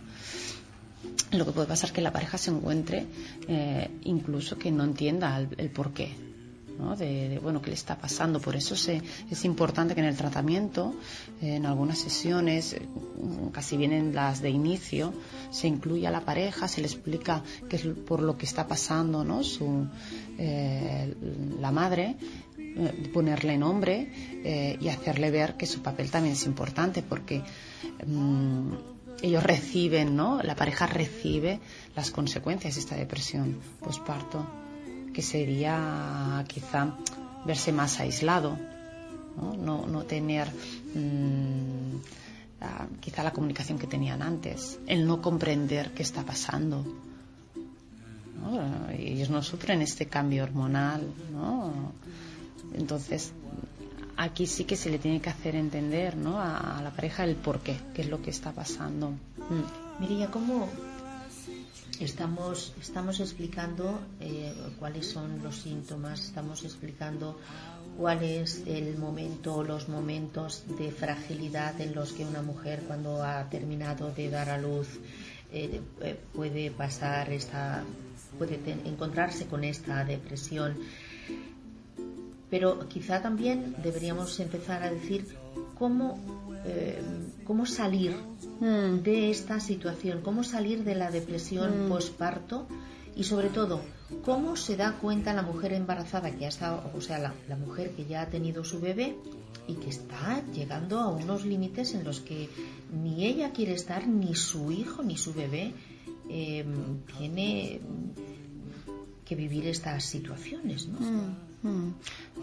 lo 1.33 1.47
que 1.47 1.53
puede 1.53 1.69
pasar 1.69 1.89
es 1.89 1.93
que 1.93 2.03
la 2.03 2.13
pareja 2.13 2.37
se 2.37 2.51
encuentre 2.51 3.07
eh, 3.49 3.89
incluso 4.05 4.59
que 4.59 4.71
no 4.71 4.85
entienda 4.85 5.39
el, 5.39 5.71
por 5.71 5.95
qué. 5.95 6.15
¿No? 6.81 6.97
De, 6.97 7.39
bueno 7.43 7.61
qué 7.63 7.71
le 7.71 7.75
está 7.75 7.97
pasando 7.97 8.41
por 8.41 8.57
eso 8.57 8.75
es 8.75 9.45
importante 9.45 9.95
que 9.95 10.01
en 10.01 10.07
el 10.07 10.17
tratamiento 10.17 10.95
en 11.41 11.67
algunas 11.67 11.99
sesiones 11.99 12.77
casi 13.53 13.77
vienen 13.77 14.15
las 14.15 14.41
de 14.41 14.51
inicio 14.51 15.13
se 15.51 15.69
incluya 15.69 16.09
a 16.09 16.13
la 16.13 16.23
pareja 16.23 16.69
se 16.69 16.81
le 16.81 16.87
explica 16.87 17.43
qué 17.69 17.77
es 17.77 17.87
por 18.07 18.23
lo 18.23 18.37
que 18.37 18.47
está 18.47 18.67
pasando 18.67 19.25
no 19.25 19.45
Su, 19.45 19.87
eh, 20.39 21.15
la 21.61 21.71
madre 21.71 22.17
eh, 22.59 23.11
ponerle 23.13 23.59
nombre 23.59 24.11
y 24.81 24.89
hacerle 24.89 25.31
ver 25.31 25.57
que 25.57 25.67
su 25.67 25.83
papel 25.83 26.11
también 26.11 26.35
es 26.35 26.47
importante 26.47 27.03
porque 27.03 27.43
mm, 28.07 28.73
ellos 29.23 29.43
reciben, 29.43 30.17
¿no? 30.17 30.43
La 30.43 30.55
pareja 30.55 30.87
recibe 30.87 31.61
las 31.95 32.11
consecuencias 32.11 32.75
de 32.75 32.81
esta 32.81 32.97
depresión 32.97 33.59
postparto, 33.81 34.47
que 35.21 35.27
sería 35.27 36.43
quizá 36.49 36.97
verse 37.45 37.73
más 37.73 38.01
aislado, 38.01 38.57
no, 39.37 39.85
no, 39.87 40.05
tener 40.05 40.49
mm, 40.95 42.01
quizá 43.01 43.23
la 43.23 43.31
comunicación 43.31 43.79
que 43.79 43.87
tenían 43.87 44.23
antes, 44.23 44.79
el 44.87 45.07
no 45.07 45.21
comprender 45.21 45.93
qué 45.93 46.03
está 46.03 46.23
pasando. 46.23 46.87
Ellos 48.97 49.29
no 49.29 49.43
sufren 49.43 49.83
este 49.83 50.07
cambio 50.07 50.43
hormonal, 50.43 51.03
¿no? 51.31 51.93
Entonces, 52.73 53.35
aquí 54.17 54.47
sí 54.47 54.65
que 54.65 54.75
se 54.75 54.89
le 54.89 54.99
tiene 54.99 55.21
que 55.21 55.29
hacer 55.29 55.55
entender 55.55 56.17
¿no? 56.17 56.41
a, 56.41 56.81
la 56.83 56.93
pareja 56.93 57.25
el 57.25 57.37
por 57.37 57.61
qué, 57.61 57.77
qué 57.93 58.01
es 58.01 58.09
lo 58.09 58.23
que 58.23 58.31
está 58.31 58.53
pasando. 58.53 59.11
Mm. 59.11 60.31
¿cómo 60.33 60.67
estamos, 62.01 62.73
estamos 62.81 63.21
explicando 63.21 64.01
eh, 64.21 64.53
cuáles 64.79 65.07
son 65.07 65.43
los 65.43 65.57
síntomas, 65.57 66.21
estamos 66.21 66.65
explicando 66.65 67.39
cuál 67.97 68.23
es 68.23 68.63
el 68.67 68.97
momento, 68.99 69.63
los 69.63 69.89
momentos 69.89 70.65
de 70.79 70.91
fragilidad 70.91 71.79
en 71.81 71.95
los 71.95 72.13
que 72.13 72.25
una 72.25 72.43
mujer 72.43 72.85
cuando 72.87 73.23
ha 73.23 73.49
terminado 73.51 74.11
de 74.11 74.31
dar 74.31 74.49
a 74.49 74.59
luz 74.59 74.89
eh, 75.53 75.81
eh, 76.01 76.19
puede 76.33 76.71
pasar 76.71 77.31
esta, 77.33 77.85
puede 78.39 78.59
encontrarse 78.85 79.47
con 79.47 79.65
esta 79.65 80.05
depresión. 80.05 80.77
Pero 82.49 82.89
quizá 82.89 83.21
también 83.21 83.77
deberíamos 83.83 84.41
empezar 84.41 84.83
a 84.83 84.91
decir 84.91 85.27
cómo, 85.79 86.19
eh, 86.65 87.01
cómo 87.45 87.67
salir 87.67 88.15
mm. 88.61 89.03
de 89.03 89.31
esta 89.31 89.61
situación, 89.61 90.21
cómo 90.23 90.45
salir 90.45 90.85
de 90.85 90.95
la 90.95 91.11
depresión 91.11 91.87
mm. 91.87 91.89
posparto 91.89 92.67
y 93.17 93.25
sobre 93.25 93.49
todo 93.49 93.83
cómo 94.25 94.57
se 94.57 94.77
da 94.77 94.99
cuenta 94.99 95.33
la 95.33 95.43
mujer 95.43 95.73
embarazada 95.73 96.31
que 96.37 96.47
ha 96.47 96.49
estado, 96.49 96.91
o 96.95 97.01
sea, 97.01 97.19
la, 97.19 97.57
mujer 97.57 97.91
que 97.93 98.05
ya 98.07 98.23
ha 98.23 98.27
tenido 98.27 98.65
su 98.65 98.81
bebé 98.81 99.17
y 99.67 99.75
que 99.75 99.91
está 99.91 100.43
llegando 100.53 100.99
a 100.99 101.09
unos 101.09 101.45
límites 101.45 101.95
en 101.95 102.05
los 102.05 102.21
que 102.21 102.49
ni 102.93 103.25
ella 103.27 103.53
quiere 103.53 103.75
estar, 103.75 104.07
ni 104.07 104.35
su 104.35 104.73
hijo, 104.73 105.03
ni 105.03 105.17
su 105.17 105.33
bebé 105.33 105.73
eh, 106.29 106.65
tiene 107.19 107.81
que 109.25 109.35
vivir 109.35 109.67
estas 109.67 110.05
situaciones. 110.05 110.89
¿no? 110.89 111.01
Mm. 111.01 111.50
Mm, 111.63 111.91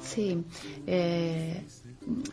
sí, 0.03 0.43
eh, 0.86 1.63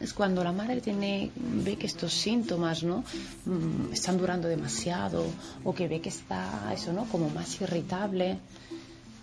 es 0.00 0.12
cuando 0.12 0.44
la 0.44 0.52
madre 0.52 0.80
tiene, 0.80 1.30
ve 1.34 1.76
que 1.76 1.86
estos 1.86 2.12
síntomas 2.12 2.82
¿no? 2.82 3.04
Mm, 3.46 3.92
están 3.92 4.18
durando 4.18 4.48
demasiado 4.48 5.24
o 5.64 5.74
que 5.74 5.88
ve 5.88 6.00
que 6.00 6.10
está 6.10 6.70
eso, 6.74 6.92
¿no? 6.92 7.06
como 7.06 7.30
más 7.30 7.60
irritable, 7.60 8.38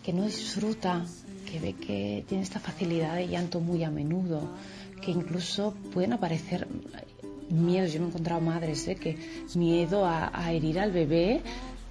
que 0.04 0.12
no 0.12 0.26
disfruta, 0.26 1.06
que 1.46 1.60
ve 1.60 1.74
que 1.74 2.26
tiene 2.28 2.44
esta 2.44 2.60
facilidad 2.60 3.16
de 3.16 3.28
llanto 3.28 3.60
muy 3.60 3.84
a 3.84 3.92
menudo, 3.92 4.42
que 5.00 5.12
incluso 5.12 5.76
pueden 5.94 6.14
aparecer 6.14 6.68
miedos. 7.50 7.94
Yo 7.94 8.00
me 8.00 8.08
he 8.08 8.10
encontrado 8.10 8.42
madres 8.42 8.88
¿eh? 8.88 8.96
que 8.96 9.18
miedo 9.54 10.06
a, 10.06 10.52
herir 10.52 10.80
al 10.80 10.92
bebé, 10.92 11.42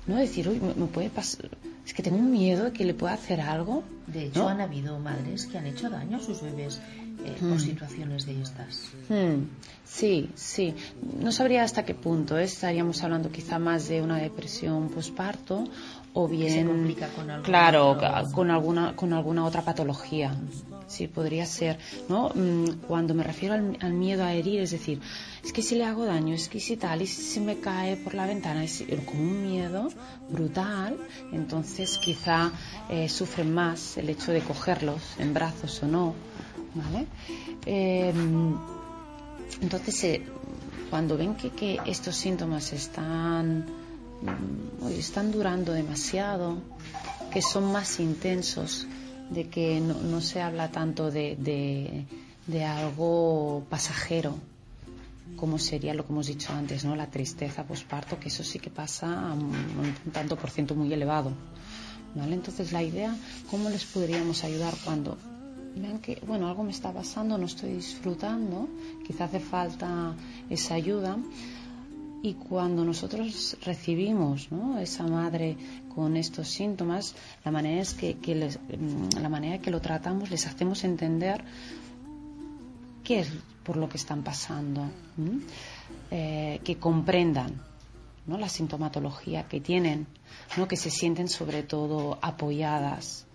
no 0.09 0.17
decir, 0.17 0.49
uy, 0.49 0.61
me 0.61 0.87
puede 0.87 1.11
pasar 1.11 1.49
es 1.85 1.95
que 1.95 2.03
tengo 2.03 2.19
un 2.19 2.31
miedo 2.31 2.65
de 2.65 2.73
que 2.73 2.85
le 2.85 2.95
pueda 2.95 3.15
hacer 3.15 3.41
algo. 3.41 3.83
De 4.07 4.27
hecho, 4.27 4.49
han 4.49 4.61
habido 4.61 4.99
madres 4.99 5.47
que 5.47 5.59
han 5.59 5.67
hecho 5.67 5.89
daño 5.89 6.19
a 6.19 6.21
sus 6.21 6.43
bebés 6.43 6.81
eh, 7.25 7.37
por 7.39 7.57
hmm. 7.57 7.61
situaciones 7.61 8.27
de 8.27 8.41
estas. 8.41 8.91
Hmm. 9.09 9.45
Sí, 9.85 10.31
sí. 10.35 10.75
No 11.21 11.33
sabría 11.33 11.65
hasta 11.65 11.85
qué 11.85 11.95
punto. 11.95 12.39
¿eh? 12.39 12.45
Estaríamos 12.45 13.03
hablando 13.03 13.31
quizá 13.31 13.59
más 13.59 13.89
de 13.89 14.03
una 14.03 14.19
depresión 14.19 14.89
posparto 14.89 15.65
o 16.13 16.29
bien. 16.29 16.53
Se 16.53 16.65
complica 16.65 17.09
con 17.09 17.31
alguna 17.31 17.43
Claro, 17.43 17.99
con 18.33 18.51
alguna, 18.51 18.97
con 18.97 19.13
alguna 19.13 19.45
otra 19.45 19.63
patología. 19.63 20.35
Sí, 20.87 21.07
podría 21.07 21.47
ser. 21.47 21.79
¿no? 22.09 22.31
Mm, 22.35 22.87
cuando 22.89 23.15
me 23.15 23.23
refiero 23.23 23.55
al, 23.55 23.93
miedo 23.93 24.25
a 24.25 24.33
herir, 24.33 24.61
es 24.61 24.73
decir, 24.73 25.01
es 25.45 25.53
que 25.53 25.63
si 25.63 25.77
le 25.77 25.85
hago 25.85 26.05
daño, 26.05 26.35
es 26.35 26.49
que 26.49 26.59
si 26.59 26.77
tal, 26.77 27.03
y 27.03 27.07
si 27.07 27.23
se 27.23 27.41
me 27.41 27.61
cae 27.61 27.97
por 27.97 28.15
la 28.15 28.27
ventana, 28.27 28.65
es 28.65 28.85
como 29.07 29.23
un 29.23 29.43
miedo 29.43 29.89
brutal, 30.29 30.97
entonces 31.33 31.99
quizá 31.99 32.51
eh, 32.89 33.09
sufren 33.09 33.55
más 33.55 33.97
el 33.99 34.09
hecho 34.09 34.33
de 34.33 34.41
cogerlos 34.41 35.01
en 35.19 35.33
brazos 35.33 35.81
o 35.85 35.87
no 35.87 36.15
¿vale? 36.75 37.07
Em, 37.67 38.57
entonces, 39.61 40.05
eh, 40.05 40.23
cuando 40.89 41.17
ven 41.17 41.35
que, 41.35 41.79
estos 41.87 42.17
síntomas 42.17 42.73
están, 42.73 43.67
mm, 44.23 44.89
están 44.89 45.33
durando 45.33 45.73
demasiado, 45.73 46.59
que 47.33 47.43
son 47.43 47.71
más 47.73 48.01
intensos, 48.01 48.87
de 49.31 49.49
que 49.49 49.81
no, 49.81 50.21
se 50.21 50.43
habla 50.43 50.71
tanto 50.71 51.11
de, 51.11 51.37
de, 52.47 52.65
algo 52.65 53.65
pasajero, 53.71 54.35
como 55.37 55.59
sería 55.59 55.95
lo 55.95 56.05
que 56.05 56.13
hemos 56.13 56.27
dicho 56.27 56.53
antes, 56.53 56.85
¿no? 56.85 56.97
La 56.97 57.07
tristeza 57.07 57.65
posparto, 57.65 58.19
que 58.19 58.29
eso 58.29 58.43
sí 58.43 58.59
que 58.59 58.71
pasa 58.71 59.31
a 59.31 59.33
un, 59.33 59.55
un 60.05 60.13
tanto 60.13 60.37
por 60.37 60.51
ciento 60.51 60.75
muy 60.75 60.93
elevado. 60.93 61.31
¿Vale? 62.15 62.35
Entonces 62.35 62.73
la 62.73 62.83
idea, 62.83 63.15
¿cómo 63.49 63.71
les 63.71 63.85
podríamos 63.85 64.43
ayudar 64.43 64.75
cuando 64.85 65.17
vean 65.77 65.99
que, 66.01 66.21
bueno, 66.27 66.49
algo 66.49 66.65
me 66.65 66.73
está 66.73 66.93
pasando, 66.93 67.39
no 67.39 67.47
estoy 67.47 67.75
disfrutando, 67.75 68.69
quizá 69.07 69.25
hace 69.25 69.41
falta 69.41 70.15
esa 70.49 70.75
ayuda. 70.75 71.17
Y 72.23 72.35
cuando 72.35 72.85
nosotros 72.85 73.57
recibimos 73.65 74.53
¿no? 74.53 74.79
esa 74.79 75.07
madre 75.07 75.57
con 75.95 76.17
estos 76.17 76.49
síntomas, 76.49 77.15
la 77.45 77.51
manera 77.51 77.81
es 77.81 77.95
que, 77.95 78.17
la 79.21 79.29
manera 79.29 79.59
que 79.59 79.71
lo 79.71 79.81
tratamos 79.81 80.31
les 80.31 80.47
hacemos 80.47 80.85
entender 80.85 81.43
qué 83.03 83.21
es 83.21 83.33
por 83.65 83.77
lo 83.77 83.89
que 83.89 83.97
están 83.97 84.23
pasando, 84.23 84.91
eh, 86.11 86.61
que 86.63 86.77
comprendan 86.77 87.71
la 88.39 88.49
sintomatología 88.49 89.49
que 89.49 89.61
tienen, 89.61 90.07
que 90.69 90.77
se 90.77 90.91
sienten 90.91 91.29
sobre 91.29 91.63
todo 91.63 92.19
apoyadas, 92.23 93.27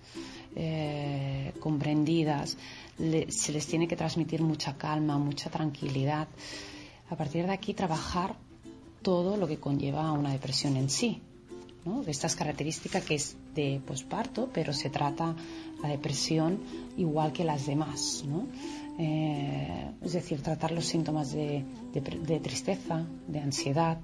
eh, 0.56 1.54
comprendidas, 1.60 2.58
se 2.98 3.52
les 3.52 3.68
tiene 3.68 3.88
que 3.88 3.96
transmitir 3.96 4.42
mucha 4.42 4.78
calma, 4.78 5.18
mucha 5.18 5.50
tranquilidad. 5.50 6.28
A 7.10 7.16
partir 7.16 7.46
de 7.46 7.54
aquí 7.54 7.74
trabajar 7.74 8.36
todo 9.06 9.38
lo 9.38 9.46
que 9.48 9.58
conlleva 9.58 10.12
una 10.12 10.32
depresión 10.32 10.76
en 10.78 10.90
sí. 10.90 11.22
¿no? 11.86 12.02
de 12.02 12.10
estas 12.10 12.36
características 12.36 13.04
que 13.06 13.14
es 13.14 13.38
de 13.54 13.80
posparto, 13.86 14.50
pero 14.52 14.74
se 14.74 14.90
trata 14.90 15.36
la 15.84 15.90
depresión 15.90 16.60
igual 16.98 17.32
que 17.32 17.44
las 17.44 17.68
demás. 17.68 18.24
¿no? 18.28 18.48
Eh, 18.98 19.92
es 20.02 20.14
decir, 20.14 20.42
tratar 20.42 20.72
los 20.72 20.86
síntomas 20.86 21.32
de, 21.32 21.64
tristeza, 22.42 23.06
de 23.28 23.40
ansiedad, 23.40 24.00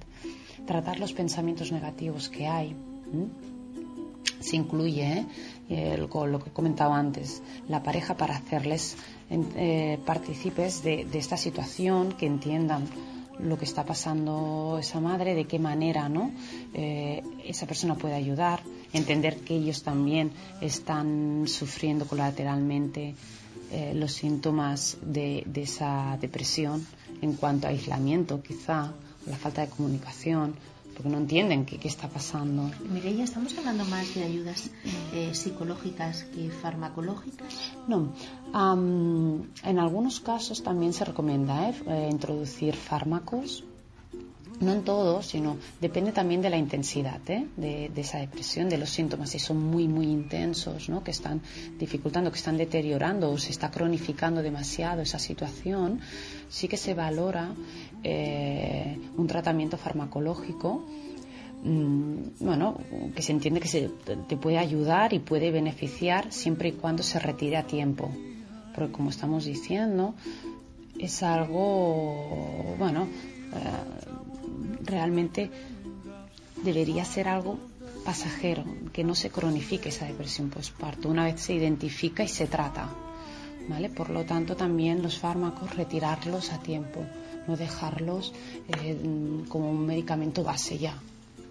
tratar 0.68 1.00
los 1.00 1.14
pensamientos 1.14 1.72
negativos 1.72 2.30
que 2.30 2.46
hay. 2.46 2.76
Se 4.40 4.56
incluye 4.56 5.26
¿eh? 5.70 5.98
lo 5.98 6.40
que 6.40 6.50
he 6.50 6.54
comentado 6.54 6.94
antes, 6.94 7.42
la 7.68 7.82
pareja 7.82 8.16
para 8.16 8.36
hacerles 8.36 8.96
eh, 9.32 9.98
partícipes 10.06 10.84
de, 10.84 11.06
de 11.06 11.18
esta 11.18 11.38
situación, 11.38 12.12
que 12.12 12.28
entiendan 12.28 12.86
lo 13.40 13.58
que 13.58 13.66
está 13.66 13.86
pasando 13.86 14.78
esa 14.80 15.00
madre, 15.00 15.34
de 15.34 15.46
qué 15.46 15.60
manera 15.60 16.10
¿no? 16.10 16.32
Eh, 16.74 17.24
esa 17.46 17.66
persona 17.66 17.96
puede 17.96 18.16
ayudar, 18.16 18.62
entender 18.94 19.38
que 19.38 19.56
ellos 19.56 19.84
también 19.84 20.32
están 20.62 21.48
sufriendo 21.48 22.06
colateralmente 22.06 23.16
eh, 23.72 23.94
los 23.96 24.14
síntomas 24.14 24.98
de, 25.02 25.44
de, 25.46 25.64
esa 25.64 26.18
depresión 26.20 26.86
en 27.22 27.34
cuanto 27.34 27.68
a 27.68 27.70
aislamiento, 27.70 28.42
quizá, 28.42 28.92
la 29.26 29.38
falta 29.38 29.62
de 29.62 29.70
comunicación, 29.70 30.56
porque 30.94 31.10
no 31.10 31.18
entienden 31.18 31.66
qué, 31.66 31.80
está 31.88 32.08
pasando. 32.08 32.70
Mireia, 32.90 33.24
¿estamos 33.24 33.58
hablando 33.58 33.86
más 33.86 34.14
de 34.16 34.24
ayudas 34.24 34.70
eh, 35.14 35.34
psicológicas 35.34 36.24
que 36.26 36.50
farmacológicas? 36.50 37.74
No. 37.88 38.14
en 39.64 39.80
algunos 39.80 40.20
casos 40.20 40.64
también 40.64 40.94
se 40.94 41.06
recomienda. 41.06 41.70
Eh, 41.70 42.10
introducir 42.12 42.76
fármacos 42.76 43.64
no 44.62 44.74
en 44.74 44.84
todo, 44.84 45.22
sino 45.22 45.58
depende 45.80 46.12
también 46.12 46.42
de 46.42 46.50
la 46.50 46.58
intensidad 46.58 47.20
¿eh? 47.28 47.48
de, 47.58 47.92
esa 47.96 48.20
depresión, 48.20 48.70
de 48.70 48.78
los 48.78 48.90
síntomas, 48.90 49.32
si 49.32 49.40
son 49.40 49.62
muy, 49.62 49.88
muy 49.88 50.06
intensos, 50.06 50.90
¿no? 50.90 51.04
que 51.04 51.12
están 51.12 51.42
dificultando, 51.80 52.32
que 52.32 52.38
están 52.38 52.58
deteriorando 52.58 53.32
o 53.32 53.38
se 53.38 53.52
está 53.52 53.72
cronificando 53.72 54.42
demasiado 54.42 55.02
esa 55.02 55.20
situación, 55.20 56.00
sí 56.50 56.68
que 56.68 56.78
se 56.78 56.94
valora 56.94 57.54
eh, 58.04 58.98
un 59.18 59.28
tratamiento 59.28 59.78
farmacológico 59.78 60.86
mm, 61.64 62.16
bueno, 62.40 62.78
que 63.16 63.22
se 63.22 63.32
entiende 63.32 63.60
que 63.60 63.68
se, 63.68 63.90
te 64.28 64.38
puede 64.38 64.58
ayudar 64.58 65.14
y 65.14 65.20
puede 65.20 65.52
beneficiar 65.52 66.32
siempre 66.32 66.70
y 66.70 66.72
cuando 66.74 67.04
se 67.04 67.20
retire 67.20 67.58
a 67.58 67.64
tiempo. 67.64 68.12
Porque 68.74 68.94
como 68.94 69.10
estamos 69.10 69.44
diciendo, 69.44 70.16
es 70.98 71.24
algo, 71.24 72.76
bueno, 72.78 73.08
eh, 73.54 74.21
realmente 74.84 75.50
debería 76.64 77.06
ser 77.06 77.28
algo 77.28 77.58
pasajero, 78.06 78.64
que 78.94 79.04
no 79.04 79.16
se 79.16 79.30
cronifique 79.30 79.90
esa 79.90 80.06
depresión 80.06 80.50
postparto, 80.50 81.10
una 81.10 81.26
vez 81.26 81.42
se 81.42 81.54
identifica 81.54 82.24
y 82.24 82.28
se 82.28 82.48
trata. 82.48 82.90
¿vale? 83.68 83.90
Por 83.90 84.10
lo 84.10 84.24
tanto, 84.26 84.56
también 84.56 85.02
los 85.02 85.18
fármacos 85.18 85.76
retirarlos 85.76 86.52
a 86.52 86.60
tiempo, 86.60 87.06
no 87.48 87.56
dejarlos 87.58 88.34
eh, 88.68 88.98
como 89.48 89.72
un 89.72 89.86
medicamento 89.86 90.44
base 90.44 90.78
ya, 90.78 90.98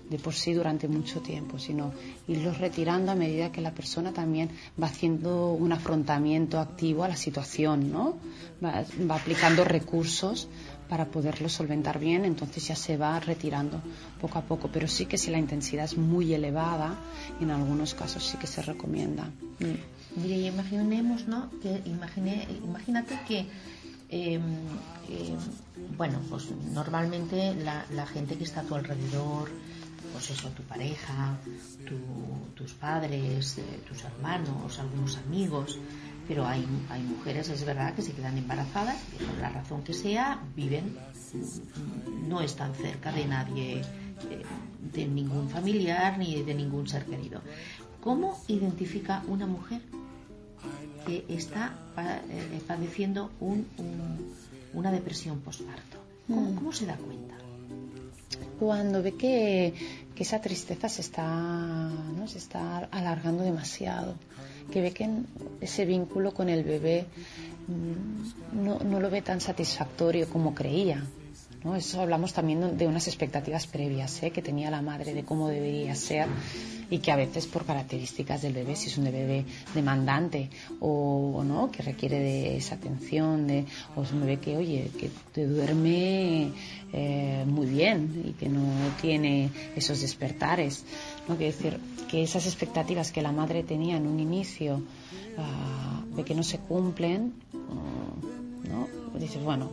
de 0.09 0.19
por 0.19 0.35
sí 0.35 0.53
durante 0.53 0.89
mucho 0.89 1.21
tiempo, 1.21 1.59
sino 1.59 1.93
irlos 2.27 2.59
retirando 2.59 3.13
a 3.13 3.15
medida 3.15 3.53
que 3.53 3.61
la 3.61 3.73
persona 3.73 4.13
también 4.13 4.51
va 4.81 4.89
haciendo 4.89 5.53
un 5.53 5.73
afrontamiento 5.73 6.59
activo 6.59 7.05
a 7.05 7.09
la 7.09 7.17
situación, 7.17 7.93
¿no? 7.93 8.17
va 8.63 9.15
aplicando 9.15 9.65
recursos 9.65 10.49
para 10.91 11.05
poderlo 11.07 11.49
solventar 11.49 12.01
bien, 12.01 12.25
entonces 12.25 12.67
ya 12.67 12.75
se 12.75 12.97
va 12.97 13.21
retirando 13.21 13.81
poco 14.21 14.39
a 14.39 14.43
poco. 14.43 14.69
Pero 14.73 14.89
sí 14.89 15.07
que 15.07 15.17
si 15.17 15.31
la 15.31 15.39
intensidad 15.39 15.85
es 15.85 15.97
muy 15.97 16.35
elevada, 16.35 16.99
en 17.41 17.53
algunos 17.53 17.95
casos 17.95 18.27
sí 18.27 18.37
que 18.37 18.49
se 18.49 18.61
recomienda. 18.61 19.31
Mm. 19.61 20.21
Mire, 20.21 20.37
imaginemos, 20.49 21.29
¿no? 21.29 21.49
Que 21.63 21.81
imagínate 21.87 23.21
que 23.29 23.47
em, 24.09 24.43
em, 25.09 25.39
bueno, 25.97 26.19
pues 26.29 26.51
normalmente 26.73 27.55
la, 27.55 28.07
gente 28.07 28.37
que 28.37 28.43
está 28.43 28.63
a 28.63 28.65
tu 28.65 28.75
alrededor, 28.75 29.49
pues 30.13 30.31
eso, 30.31 30.49
tu 30.49 30.65
pareja, 30.65 31.39
tus 32.57 32.73
padres, 32.73 33.59
eh, 33.59 33.63
tus 33.89 34.03
hermanos, 34.03 34.81
algunos 34.81 35.17
amigos, 35.19 35.79
pero 36.31 36.47
hay, 36.47 36.65
hay 36.91 37.03
mujeres, 37.03 37.49
es 37.49 37.65
verdad, 37.65 37.93
que 37.93 38.03
se 38.03 38.13
quedan 38.13 38.39
embarazadas 38.39 38.97
y 39.19 39.25
por 39.25 39.37
la 39.39 39.49
razón 39.49 39.83
que 39.83 39.93
sea 39.93 40.41
viven, 40.55 40.97
no 42.29 42.41
están 42.41 42.73
cerca 42.77 43.11
de 43.11 43.27
nadie, 43.27 43.81
eh, 43.81 44.43
de 44.95 45.09
ningún 45.09 45.49
familiar 45.51 46.19
ni 46.19 46.41
de 46.45 46.55
ningún 46.55 46.87
ser 46.87 47.05
querido. 47.05 47.41
¿Cómo 48.01 48.41
identifica 48.47 49.25
una 49.27 49.49
mujer 49.49 49.83
que 51.05 51.25
está 51.29 51.75
eh, 51.99 52.61
padeciendo 52.65 53.33
una 54.73 54.93
depresión 54.93 55.41
postparto? 55.41 55.99
¿Cómo, 56.29 56.43
mm. 56.43 56.55
¿Cómo, 56.55 56.73
se 56.73 56.87
da 56.87 56.95
cuenta? 56.95 57.35
Cuando 58.61 59.03
ve 59.03 59.17
que, 59.17 59.75
que 60.15 60.23
esa 60.23 60.41
tristeza 60.41 60.89
se 60.89 61.01
está, 61.01 61.27
¿no? 61.27 62.29
se 62.29 62.39
está 62.39 62.89
alargando 62.91 63.43
demasiado 63.43 64.15
que 64.71 64.81
ve 64.81 64.93
que 64.93 65.09
ese 65.61 65.85
vínculo 65.85 66.33
con 66.33 66.49
el 66.49 66.63
bebé 66.65 67.07
mm, 67.67 68.63
no, 68.65 68.79
no 68.79 69.01
lo 69.01 69.11
ve 69.11 69.23
tan 69.23 69.41
satisfactorio 69.41 70.29
como 70.29 70.55
creía. 70.55 71.05
¿No? 71.65 71.77
Eso 71.77 72.01
hablamos 72.01 72.33
también 72.33 72.77
de 72.77 72.87
unas 72.87 73.07
expectativas 73.07 73.67
previas 73.67 74.23
¿eh? 74.23 74.31
que 74.31 74.43
tenía 74.43 74.71
la 74.71 74.83
madre 74.83 75.15
de 75.15 75.25
cómo 75.25 75.49
debería 75.49 75.95
ser 75.95 76.29
y 76.91 76.99
que 76.99 77.13
a 77.13 77.17
veces 77.17 77.47
por 77.47 77.65
características 77.65 78.43
del 78.43 78.53
bebé, 78.53 78.75
si 78.77 78.89
es 78.89 78.99
un 78.99 79.05
bebé 79.05 79.45
demandante 79.75 80.51
o, 80.81 81.43
no, 81.45 81.71
que 81.71 81.83
requiere 81.83 82.19
de 82.19 82.57
esa 82.57 82.75
atención, 82.75 83.47
de, 83.47 83.65
o 83.95 84.03
es 84.03 84.13
un 84.13 84.21
bebé 84.21 84.39
que, 84.39 84.57
oye, 84.57 84.91
que 84.99 85.11
te 85.33 85.47
duerme 85.47 86.51
eh, 86.93 87.45
muy 87.47 87.67
bien 87.67 88.25
y 88.27 88.33
que 88.33 88.49
no 88.49 88.73
tiene 89.01 89.51
esos 89.77 90.01
despertares. 90.01 90.85
¿no? 91.29 91.37
Quiere 91.37 91.53
decir 91.53 91.79
que 92.11 92.23
esas 92.23 92.47
expectativas 92.47 93.13
que 93.13 93.23
la 93.23 93.33
madre 93.33 93.63
tenía 93.63 93.97
en 93.97 94.09
un 94.09 94.19
inicio 94.19 94.83
ah, 95.39 96.03
de 96.17 96.25
que 96.25 96.35
no 96.35 96.43
se 96.43 96.59
cumplen, 96.59 97.35
¿no? 98.69 98.89
dices, 99.19 99.43
bueno, 99.43 99.69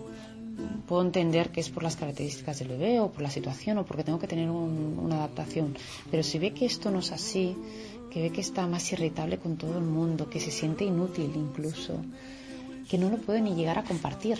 puedo 0.87 1.01
entender 1.01 1.51
que 1.51 1.61
es 1.61 1.69
por 1.69 1.83
las 1.83 1.95
características 1.95 2.59
del 2.59 2.69
bebé 2.69 2.99
o 2.99 3.11
por 3.11 3.21
la 3.21 3.29
situación 3.29 3.77
o 3.77 3.85
porque 3.85 4.03
tengo 4.03 4.19
que 4.19 4.27
tener 4.27 4.49
una 4.49 5.17
adaptación. 5.17 5.75
Pero 6.09 6.23
si 6.23 6.39
ve 6.39 6.53
que 6.53 6.65
esto 6.65 6.91
no 6.91 6.99
es 6.99 7.11
así, 7.11 7.55
que 8.11 8.21
ve 8.21 8.29
que 8.31 8.41
está 8.41 8.67
más 8.67 8.91
irritable 8.93 9.37
con 9.37 9.57
todo 9.57 9.77
el 9.77 9.83
mundo, 9.83 10.29
que 10.29 10.39
se 10.39 10.51
siente 10.51 10.85
inútil 10.85 11.31
incluso, 11.35 11.99
que 12.89 12.97
no 12.97 13.09
lo 13.09 13.17
puede 13.17 13.41
ni 13.41 13.53
llegar 13.53 13.77
a 13.77 13.83
compartir 13.83 14.39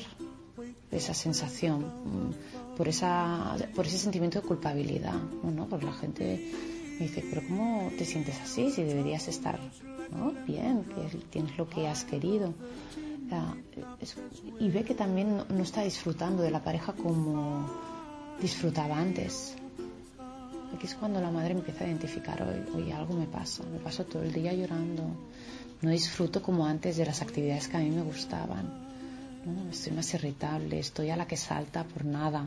esa 0.92 1.14
sensación, 1.14 1.82
mm, 1.82 2.76
por, 2.78 2.88
esa, 2.88 3.56
por 3.76 3.86
ese 3.86 3.98
sentimiento 3.98 4.42
de 4.42 4.48
culpabilidad, 4.48 5.20
¿no? 5.44 5.68
Porque 5.68 5.86
la 5.86 5.94
gente 5.94 6.52
me 7.00 7.08
dice, 7.08 7.24
pero 7.30 7.46
¿cómo 7.48 7.92
te 7.98 8.06
sientes 8.06 8.40
así 8.42 8.72
si 8.72 8.84
deberías 8.84 9.28
estar 9.28 9.60
bien, 10.48 10.84
que 10.84 11.18
tienes 11.30 11.58
lo 11.58 11.68
que 11.68 11.88
has 11.88 12.04
querido? 12.06 12.54
Y 14.60 14.70
ve 14.70 14.84
que 14.84 14.96
también 14.96 15.38
no, 15.50 15.64
está 15.64 15.84
disfrutando 15.84 16.44
de 16.44 16.52
la 16.52 16.64
pareja 16.64 16.94
como 16.94 17.70
disfrutaba 18.42 18.98
antes. 18.98 19.56
Aquí 20.76 20.86
es 20.86 20.96
cuando 20.96 21.22
la 21.22 21.32
madre 21.32 21.54
empieza 21.54 21.84
a 21.84 21.88
identificar, 21.88 22.42
oye, 22.76 22.94
algo 22.94 23.14
me 23.14 23.26
pasa, 23.26 23.64
me 23.64 23.80
paso 23.80 24.06
todo 24.06 24.24
el 24.24 24.34
día 24.34 24.54
llorando, 24.54 25.04
no 25.82 25.90
disfruto 25.90 26.42
como 26.42 26.66
antes 26.66 26.98
de 26.98 27.06
las 27.06 27.22
actividades 27.22 27.68
que 27.68 27.78
a 27.78 27.80
mí 27.80 27.90
me 27.90 28.04
gustaban, 28.04 28.88
estoy 29.72 29.94
más 29.94 30.14
irritable, 30.14 30.80
estoy 30.80 31.10
a 31.10 31.16
la 31.16 31.26
que 31.26 31.38
salta 31.38 31.84
por 31.84 32.06
nada, 32.06 32.46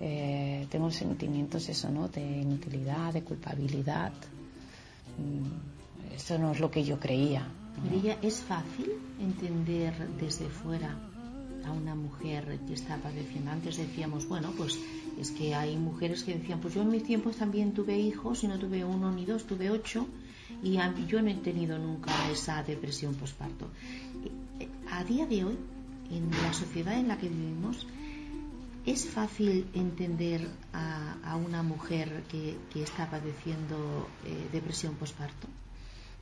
eh, 0.00 0.66
tengo 0.70 0.90
sentimientos 0.90 1.68
eso, 1.68 1.90
¿no? 1.90 2.08
de 2.08 2.22
inutilidad, 2.22 3.12
de 3.12 3.22
culpabilidad. 3.22 4.12
Mm, 5.18 6.14
eso 6.14 6.38
no 6.38 6.52
es 6.52 6.60
lo 6.60 6.70
que 6.70 6.82
yo 6.82 6.98
creía, 6.98 7.46
María, 7.78 8.18
¿es 8.22 8.40
fácil 8.40 8.90
entender 9.20 9.94
desde 10.20 10.48
fuera 10.48 10.98
a 11.64 11.72
una 11.72 11.94
mujer 11.94 12.58
que 12.66 12.74
está 12.74 12.96
padeciendo? 12.98 13.50
Antes 13.50 13.76
decíamos, 13.76 14.28
bueno, 14.28 14.52
pues 14.56 14.78
es 15.18 15.30
que 15.30 15.54
hay 15.54 15.76
mujeres 15.76 16.24
que 16.24 16.34
decían, 16.34 16.60
pues 16.60 16.74
yo 16.74 16.82
en 16.82 16.90
mis 16.90 17.04
tiempos 17.04 17.36
también 17.36 17.72
tuve 17.72 17.98
hijos 17.98 18.44
y 18.44 18.48
no 18.48 18.58
tuve 18.58 18.84
uno 18.84 19.10
ni 19.12 19.24
dos, 19.24 19.46
tuve 19.46 19.70
ocho 19.70 20.06
y 20.62 20.78
yo 21.06 21.22
no 21.22 21.30
he 21.30 21.34
tenido 21.34 21.78
nunca 21.78 22.12
esa 22.30 22.62
depresión 22.62 23.14
postparto. 23.14 23.68
A 24.90 25.04
día 25.04 25.26
de 25.26 25.44
hoy, 25.44 25.58
en 26.10 26.30
la 26.30 26.52
sociedad 26.52 26.98
en 26.98 27.08
la 27.08 27.16
que 27.18 27.28
vivimos, 27.28 27.86
¿es 28.84 29.06
fácil 29.06 29.66
entender 29.74 30.48
a, 30.72 31.36
una 31.36 31.62
mujer 31.62 32.24
que, 32.28 32.56
está 32.82 33.08
padeciendo 33.08 34.08
eh, 34.26 34.48
depresión 34.52 34.94
postparto? 34.94 35.46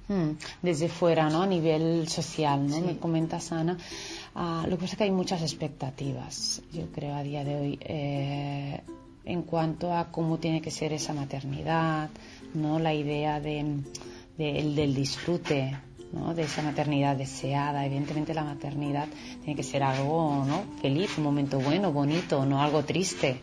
Hmm, 0.08 0.32
desde 0.62 0.88
fuera, 0.88 1.28
¿no? 1.28 1.42
A 1.42 1.46
nivel 1.46 2.08
social, 2.08 2.66
¿no? 2.66 2.80
Me 2.80 2.96
comentas, 2.96 3.52
Ana. 3.52 3.76
Ah, 4.34 4.64
lo 4.64 4.76
que 4.76 4.82
pasa 4.82 4.92
es 4.92 4.98
que 4.98 5.04
hay 5.04 5.10
muchas 5.10 5.42
expectativas, 5.42 6.62
yo 6.72 6.86
creo, 6.92 7.14
a 7.14 7.22
día 7.22 7.44
de 7.44 7.56
hoy. 7.56 7.78
Eh, 7.82 8.80
en 9.26 9.42
cuanto 9.42 9.92
a 9.92 10.10
cómo 10.10 10.38
tiene 10.38 10.62
que 10.62 10.70
ser 10.70 10.94
esa 10.94 11.12
maternidad, 11.12 12.08
¿no? 12.54 12.78
La 12.78 12.94
idea 12.94 13.40
de, 13.40 13.82
del 14.38 14.94
disfrute, 14.94 15.76
¿no? 16.12 16.34
de 16.34 16.44
esa 16.44 16.62
maternidad 16.62 17.16
deseada. 17.16 17.84
Evidentemente 17.84 18.32
la 18.32 18.44
maternidad 18.44 19.06
tiene 19.44 19.54
que 19.54 19.62
ser 19.62 19.82
algo 19.82 20.44
¿no? 20.46 20.62
feliz, 20.80 21.18
un 21.18 21.24
momento 21.24 21.60
bueno, 21.60 21.92
bonito, 21.92 22.46
no 22.46 22.62
algo 22.62 22.84
triste. 22.84 23.38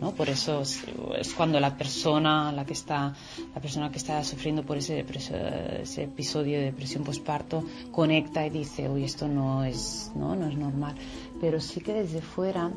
¿No? 0.00 0.12
Por 0.12 0.28
eso 0.28 0.62
es, 0.62 1.34
cuando 1.34 1.60
la 1.60 1.76
persona, 1.76 2.52
la 2.52 2.64
que 2.64 2.72
está, 2.72 3.14
la 3.54 3.60
persona 3.60 3.90
que 3.90 3.98
está 3.98 4.22
sufriendo 4.24 4.62
por 4.64 4.76
ese, 4.76 5.00
episodio 5.00 6.58
de 6.58 6.64
depresión 6.66 7.04
postparto 7.04 7.64
conecta 7.90 8.46
y 8.46 8.50
dice, 8.50 8.88
uy, 8.88 9.04
esto 9.04 9.28
no 9.28 9.64
es, 9.64 10.10
no, 10.14 10.34
no 10.34 10.46
es 10.48 10.56
normal. 10.56 10.94
Pero 11.40 11.60
sí 11.60 11.80
que 11.80 11.92
desde 11.92 12.20
fuera 12.20 12.70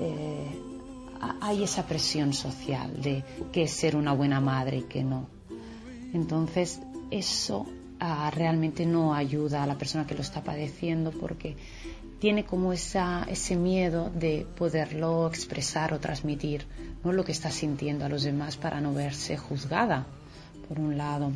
eh, 0.00 0.46
hay 1.40 1.62
esa 1.62 1.86
presión 1.86 2.32
social 2.32 3.02
de 3.02 3.24
qué 3.52 3.62
es 3.62 3.70
ser 3.72 3.96
una 3.96 4.12
buena 4.12 4.40
madre 4.40 4.78
y 4.78 4.82
qué 4.82 5.02
no. 5.02 5.28
Entonces, 6.12 6.80
eso 7.10 7.66
ah, 8.00 8.30
realmente 8.30 8.86
no 8.86 9.14
ayuda 9.14 9.62
a 9.62 9.66
la 9.66 9.76
persona 9.76 10.06
que 10.06 10.14
lo 10.14 10.22
está 10.22 10.42
padeciendo 10.42 11.10
porque 11.10 11.56
tiene 12.18 12.44
como 12.44 12.72
esa, 12.72 13.24
ese 13.28 13.56
miedo 13.56 14.10
de 14.14 14.46
poderlo 14.56 15.28
expresar 15.28 15.92
o 15.92 16.00
transmitir 16.00 16.66
¿no? 17.04 17.12
lo 17.12 17.24
que 17.24 17.32
está 17.32 17.50
sintiendo 17.50 18.04
a 18.04 18.08
los 18.08 18.22
demás 18.22 18.56
para 18.56 18.80
no 18.80 18.92
verse 18.92 19.36
juzgada, 19.36 20.06
por 20.68 20.80
un 20.80 20.98
lado. 20.98 21.32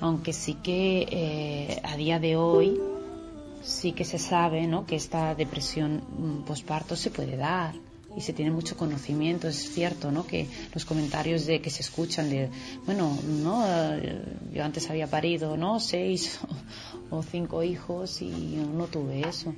Aunque 0.00 0.32
sí 0.32 0.54
que 0.54 1.06
eh, 1.10 1.80
a 1.82 1.96
día 1.96 2.18
de 2.18 2.36
hoy 2.36 2.80
sí 3.62 3.92
que 3.92 4.04
se 4.04 4.18
sabe 4.18 4.66
¿no? 4.66 4.86
que 4.86 4.96
esta 4.96 5.34
depresión 5.34 6.02
mm, 6.18 6.44
posparto 6.44 6.96
se 6.96 7.10
puede 7.10 7.36
dar 7.36 7.74
y 8.16 8.20
se 8.20 8.32
tiene 8.32 8.50
mucho 8.50 8.76
conocimiento. 8.76 9.48
Es 9.48 9.72
cierto, 9.72 10.10
¿no? 10.10 10.26
Que 10.26 10.46
los 10.72 10.84
comentarios 10.84 11.46
de 11.46 11.60
que 11.60 11.70
se 11.70 11.82
escuchan 11.82 12.30
de, 12.30 12.48
bueno, 12.86 13.18
no, 13.26 13.64
yo 14.52 14.64
antes 14.64 14.88
había 14.88 15.06
parido, 15.06 15.56
¿no? 15.56 15.80
Seis 15.80 16.38
o 17.10 17.22
cinco 17.22 17.62
hijos 17.62 18.22
y 18.22 18.28
no 18.28 18.86
tuve 18.86 19.28
eso. 19.28 19.54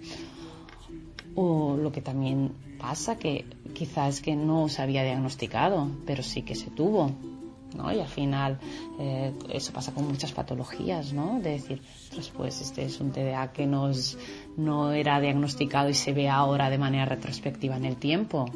O 1.37 1.77
lo 1.77 1.93
que 1.93 2.01
también 2.01 2.53
pasa 2.79 3.17
que 3.17 3.45
quizás 3.75 4.21
que 4.21 4.35
no 4.35 4.69
se 4.69 4.83
había 4.83 5.05
diagnosticado, 5.05 5.89
pero 6.07 6.23
sí 6.23 6.43
que 6.43 6.55
se 6.55 6.71
tuvo. 6.71 7.13
¿no? 7.77 7.93
Y 7.93 8.01
al 8.01 8.09
final 8.09 8.59
eh, 8.99 9.33
eso 9.53 9.73
pasa 9.73 9.93
con 9.93 10.09
muchas 10.09 10.33
patologías, 10.33 11.13
¿no? 11.13 11.41
De 11.41 11.51
decir, 11.51 11.83
pues 12.37 12.61
este 12.61 12.85
es 12.85 13.01
un 13.01 13.13
TDA 13.13 13.53
que 13.53 13.67
nos, 13.67 14.17
no 14.57 14.93
era 14.93 15.21
diagnosticado 15.21 15.91
y 15.91 15.95
se 15.95 16.13
ve 16.13 16.29
ahora 16.29 16.71
de 16.71 16.79
manera 16.79 17.05
retrospectiva 17.05 17.77
en 17.77 17.85
el 17.85 17.97
tiempo. 17.97 18.47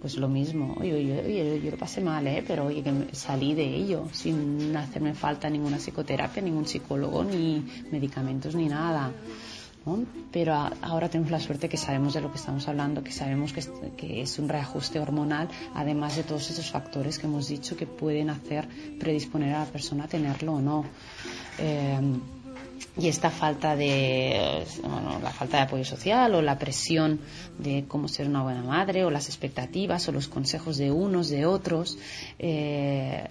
Pues 0.00 0.16
lo 0.16 0.28
mismo, 0.28 0.76
oye, 0.78 0.92
oye, 0.94 1.60
yo 1.64 1.70
lo 1.70 1.78
pasé 1.78 2.00
mal, 2.00 2.26
¿eh? 2.26 2.44
pero 2.46 2.66
oye, 2.66 2.82
que 2.82 2.92
salí 3.12 3.54
de 3.54 3.64
ello 3.64 4.04
sin 4.12 4.76
hacerme 4.76 5.14
falta 5.14 5.48
ninguna 5.48 5.78
psicoterapia, 5.78 6.42
ningún 6.42 6.66
psicólogo, 6.66 7.24
ni 7.24 7.64
medicamentos, 7.90 8.54
ni 8.54 8.66
nada. 8.66 9.10
Pero 10.32 10.52
ahora 10.82 11.08
tenemos 11.08 11.30
la 11.30 11.38
suerte 11.38 11.68
que 11.68 11.76
sabemos 11.76 12.14
de 12.14 12.20
lo 12.20 12.30
que 12.30 12.38
estamos 12.38 12.66
hablando, 12.66 13.04
que 13.04 13.12
sabemos 13.12 13.52
que 13.52 14.20
es, 14.20 14.38
un 14.38 14.48
reajuste 14.48 14.98
hormonal, 14.98 15.48
además 15.74 16.16
de 16.16 16.24
todos 16.24 16.50
esos 16.50 16.70
factores 16.70 17.18
que 17.18 17.26
hemos 17.26 17.48
dicho 17.48 17.76
que 17.76 17.86
pueden 17.86 18.30
hacer 18.30 18.68
predisponer 18.98 19.54
a 19.54 19.60
la 19.60 19.66
persona 19.66 20.04
a 20.04 20.08
tenerlo 20.08 20.54
o 20.54 20.60
no. 20.60 20.84
Eh, 21.58 22.00
y 22.98 23.08
esta 23.08 23.30
falta 23.30 23.76
de 23.76 24.64
bueno, 24.82 25.20
la 25.22 25.30
falta 25.30 25.58
de 25.58 25.62
apoyo 25.64 25.84
social 25.84 26.34
o 26.34 26.42
la 26.42 26.58
presión 26.58 27.20
de 27.58 27.84
cómo 27.86 28.08
ser 28.08 28.26
una 28.28 28.42
buena 28.42 28.62
madre 28.62 29.04
o 29.04 29.10
las 29.10 29.28
expectativas 29.28 30.08
o 30.08 30.12
los 30.12 30.28
consejos 30.28 30.78
de 30.78 30.90
unos 30.90 31.28
de 31.28 31.46
otros 31.46 31.98
eh, 32.38 33.28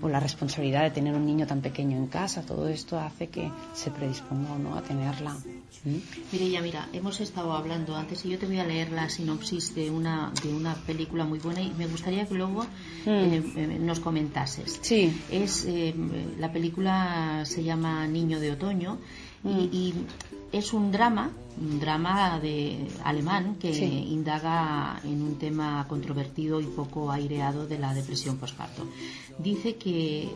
o 0.00 0.08
la 0.08 0.20
responsabilidad 0.20 0.82
de 0.82 0.90
tener 0.90 1.14
un 1.14 1.26
niño 1.26 1.46
tan 1.46 1.60
pequeño 1.60 1.96
en 1.96 2.06
casa 2.06 2.42
todo 2.42 2.68
esto 2.68 2.98
hace 2.98 3.28
que 3.28 3.50
se 3.74 3.90
predisponga 3.90 4.52
o 4.52 4.58
no 4.58 4.76
a 4.76 4.82
tenerla 4.82 5.36
¿Mm? 5.84 6.52
ya 6.52 6.60
mira, 6.60 6.88
hemos 6.92 7.20
estado 7.20 7.52
hablando 7.52 7.96
antes 7.96 8.24
y 8.24 8.30
yo 8.30 8.38
te 8.38 8.46
voy 8.46 8.58
a 8.58 8.64
leer 8.64 8.92
la 8.92 9.08
sinopsis 9.08 9.74
de 9.74 9.90
una, 9.90 10.32
de 10.42 10.52
una 10.52 10.74
película 10.74 11.24
muy 11.24 11.38
buena 11.38 11.60
y 11.60 11.72
me 11.76 11.86
gustaría 11.86 12.26
que 12.26 12.34
luego 12.34 12.62
mm. 12.62 13.08
eh, 13.08 13.42
eh, 13.56 13.78
nos 13.80 14.00
comentases. 14.00 14.78
Sí. 14.82 15.12
Es, 15.30 15.64
eh, 15.66 15.94
la 16.38 16.52
película 16.52 17.42
se 17.44 17.64
llama 17.64 18.06
Niño 18.06 18.38
de 18.38 18.52
Otoño 18.52 18.71
y, 18.80 19.92
mm. 19.92 20.06
es 20.52 20.72
un 20.72 20.92
drama, 20.92 21.30
un 21.60 21.80
drama 21.80 22.38
de 22.40 22.88
alemán 23.04 23.56
que 23.60 23.70
indaga 23.70 25.00
en 25.04 25.22
un 25.22 25.38
tema 25.38 25.84
controvertido 25.88 26.60
y 26.60 26.66
poco 26.66 27.10
aireado 27.10 27.66
de 27.66 27.78
la 27.78 27.94
depresión 27.94 28.38
postparto. 28.38 28.86
Dice 29.38 29.76
que 29.76 30.28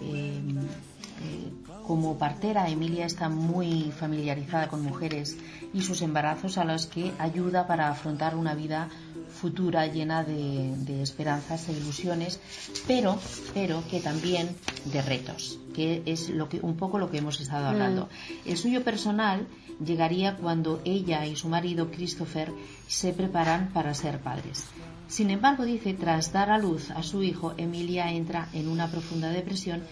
como 1.87 2.19
partera, 2.19 2.69
Emilia 2.69 3.07
está 3.07 3.29
muy 3.29 3.93
familiarizada 3.93 4.69
con 4.69 4.83
mujeres 4.83 5.39
y 5.73 5.83
sus 5.83 6.03
embarazos 6.03 6.59
a 6.59 6.65
los 6.65 6.87
que 6.87 7.13
ayuda 7.19 7.67
para 7.67 7.89
afrontar 7.89 8.37
una 8.37 8.55
vida 8.55 8.89
futura 9.29 9.87
llena 9.87 10.25
de, 10.25 11.03
esperanzas 11.03 11.69
e 11.69 11.73
ilusiones, 11.73 12.41
pero, 12.87 13.19
pero 13.55 13.83
que 13.91 14.01
también 14.01 14.49
de 14.87 15.03
retos, 15.03 15.59
que 15.75 16.03
es 16.07 16.31
lo 16.31 16.49
que, 16.49 16.61
un 16.61 16.77
poco 16.77 16.99
lo 16.99 17.11
que 17.11 17.19
hemos 17.19 17.41
estado 17.41 17.67
hablando. 17.67 18.07
Mm. 18.07 18.49
El 18.51 18.57
suyo 18.57 18.83
personal 18.83 19.47
llegaría 19.85 20.37
cuando 20.37 20.81
ella 20.85 21.27
y 21.27 21.37
su 21.37 21.49
marido 21.49 21.91
Christopher 21.91 22.53
se 22.87 23.13
preparan 23.13 23.71
para 23.73 23.95
ser 23.95 24.21
padres. 24.21 24.65
Sin 25.09 25.31
embargo, 25.31 25.65
dice, 25.65 25.95
tras 25.95 26.33
dar 26.33 26.51
a 26.51 26.59
luz 26.59 26.91
a 26.91 27.03
su 27.03 27.23
hijo, 27.23 27.55
Emilia 27.57 28.11
entra 28.11 28.49
en 28.53 28.69
una 28.69 28.91
profunda 28.91 29.31
depresión, 29.31 29.83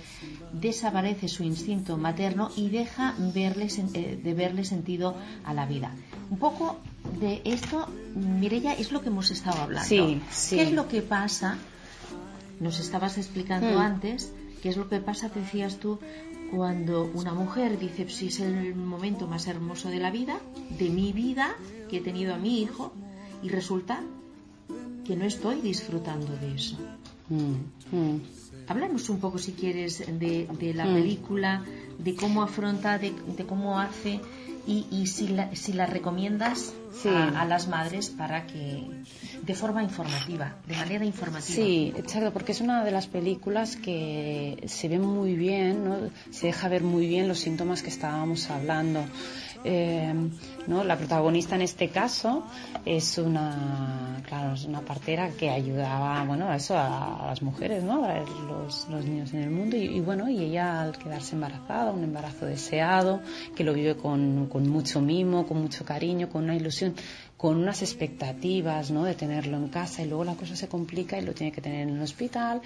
desaparece 0.52 1.28
su 1.28 1.44
instinto 1.44 1.96
materno 1.96 2.50
y 2.56 2.68
deja 2.68 3.14
eh, 3.34 4.20
de 4.22 4.34
verle 4.34 4.64
sentido 4.64 5.14
a 5.44 5.54
la 5.54 5.66
vida. 5.66 5.94
Un 6.30 6.38
poco 6.38 6.80
de 7.20 7.42
esto, 7.44 7.88
Mireya, 8.14 8.74
es 8.74 8.92
lo 8.92 9.00
que 9.00 9.08
hemos 9.08 9.30
estado 9.30 9.62
hablando. 9.62 9.88
Sí, 9.88 10.20
¿Qué 10.50 10.62
es 10.62 10.72
lo 10.72 10.88
que 10.88 11.02
pasa? 11.02 11.58
Nos 12.60 12.78
estabas 12.80 13.18
explicando 13.18 13.78
hmm. 13.78 13.82
antes, 13.82 14.32
¿qué 14.62 14.68
es 14.68 14.76
lo 14.76 14.88
que 14.88 15.00
pasa, 15.00 15.28
decías 15.28 15.78
tú, 15.78 15.98
cuando 16.50 17.10
una 17.14 17.34
mujer 17.34 17.78
dice, 17.78 18.08
si 18.08 18.28
es 18.28 18.40
el 18.40 18.74
momento 18.74 19.26
más 19.26 19.46
hermoso 19.46 19.88
de 19.88 19.98
la 19.98 20.10
vida, 20.10 20.38
de 20.78 20.88
mi 20.90 21.12
vida, 21.12 21.54
que 21.88 21.98
he 21.98 22.00
tenido 22.00 22.34
a 22.34 22.38
mi 22.38 22.62
hijo, 22.62 22.92
y 23.42 23.48
resulta 23.48 24.00
que 25.04 25.16
no 25.16 25.24
estoy 25.24 25.60
disfrutando 25.60 26.34
de 26.36 26.54
eso. 26.54 26.78
Mm, 27.28 27.96
mm. 27.96 28.20
Hablamos 28.68 29.08
un 29.10 29.20
poco, 29.20 29.38
si 29.38 29.52
quieres, 29.52 30.04
de, 30.06 30.72
la 30.74 30.86
mm. 30.86 30.94
película, 30.94 31.64
de 31.98 32.14
cómo 32.14 32.42
afronta, 32.42 32.98
de, 32.98 33.12
cómo 33.46 33.78
hace 33.78 34.20
y, 34.66 35.06
si, 35.06 35.28
la, 35.28 35.54
si 35.54 35.72
la 35.72 35.86
recomiendas 35.86 36.72
a, 37.04 37.44
las 37.44 37.68
madres 37.68 38.08
para 38.08 38.46
que, 38.46 38.84
de 39.42 39.54
forma 39.54 39.82
informativa, 39.82 40.56
de 40.66 40.76
manera 40.76 41.04
informativa. 41.04 41.54
Sí, 41.54 41.92
exacto, 41.96 42.32
porque 42.32 42.52
es 42.52 42.60
una 42.60 42.84
de 42.84 42.90
las 42.90 43.06
películas 43.06 43.76
que 43.76 44.64
se 44.66 44.88
ve 44.88 44.98
muy 44.98 45.34
bien, 45.34 45.84
¿no? 45.84 45.96
se 46.30 46.46
deja 46.46 46.68
ver 46.68 46.82
muy 46.82 47.06
bien 47.06 47.28
los 47.28 47.40
síntomas 47.40 47.82
que 47.82 47.90
estábamos 47.90 48.50
hablando. 48.50 49.04
Eh, 49.66 50.12
¿no? 50.66 50.84
La 50.84 50.96
protagonista 50.96 51.54
en 51.54 51.62
este 51.62 51.88
caso 51.88 52.44
es 52.84 53.16
una, 53.16 54.20
claro, 54.26 54.54
es 54.54 54.66
una 54.66 54.82
partera 54.82 55.30
que 55.30 55.48
ayudaba, 55.48 56.22
bueno, 56.24 56.48
a 56.48 56.56
eso, 56.56 56.76
a, 56.76 57.24
las 57.28 57.40
mujeres, 57.40 57.82
¿no? 57.82 58.04
A 58.04 58.18
los, 58.18 58.86
los 58.90 59.04
niños 59.06 59.32
en 59.32 59.40
el 59.40 59.50
mundo 59.50 59.76
y, 59.76 60.00
bueno, 60.00 60.28
y 60.28 60.44
ella 60.44 60.82
al 60.82 60.98
quedarse 60.98 61.34
embarazada, 61.34 61.92
un 61.92 62.04
embarazo 62.04 62.44
deseado, 62.44 63.20
que 63.56 63.64
lo 63.64 63.72
vive 63.72 63.96
con, 63.96 64.46
con 64.48 64.68
mucho 64.68 65.00
mimo, 65.00 65.46
con 65.46 65.62
mucho 65.62 65.84
cariño, 65.84 66.28
con 66.28 66.44
una 66.44 66.56
ilusión 66.56 66.94
con 67.44 67.58
unas 67.58 67.82
expectativas, 67.82 68.90
¿no? 68.90 69.04
De 69.04 69.14
tenerlo 69.14 69.58
en 69.58 69.68
casa 69.68 70.02
y 70.02 70.06
luego 70.06 70.24
la 70.24 70.34
cosa 70.34 70.56
se 70.56 70.66
complica 70.66 71.18
y 71.18 71.22
lo 71.22 71.34
tiene 71.34 71.52
que 71.52 71.60
tener 71.60 71.82
en 71.82 71.96
el 71.96 72.00
hospital. 72.00 72.62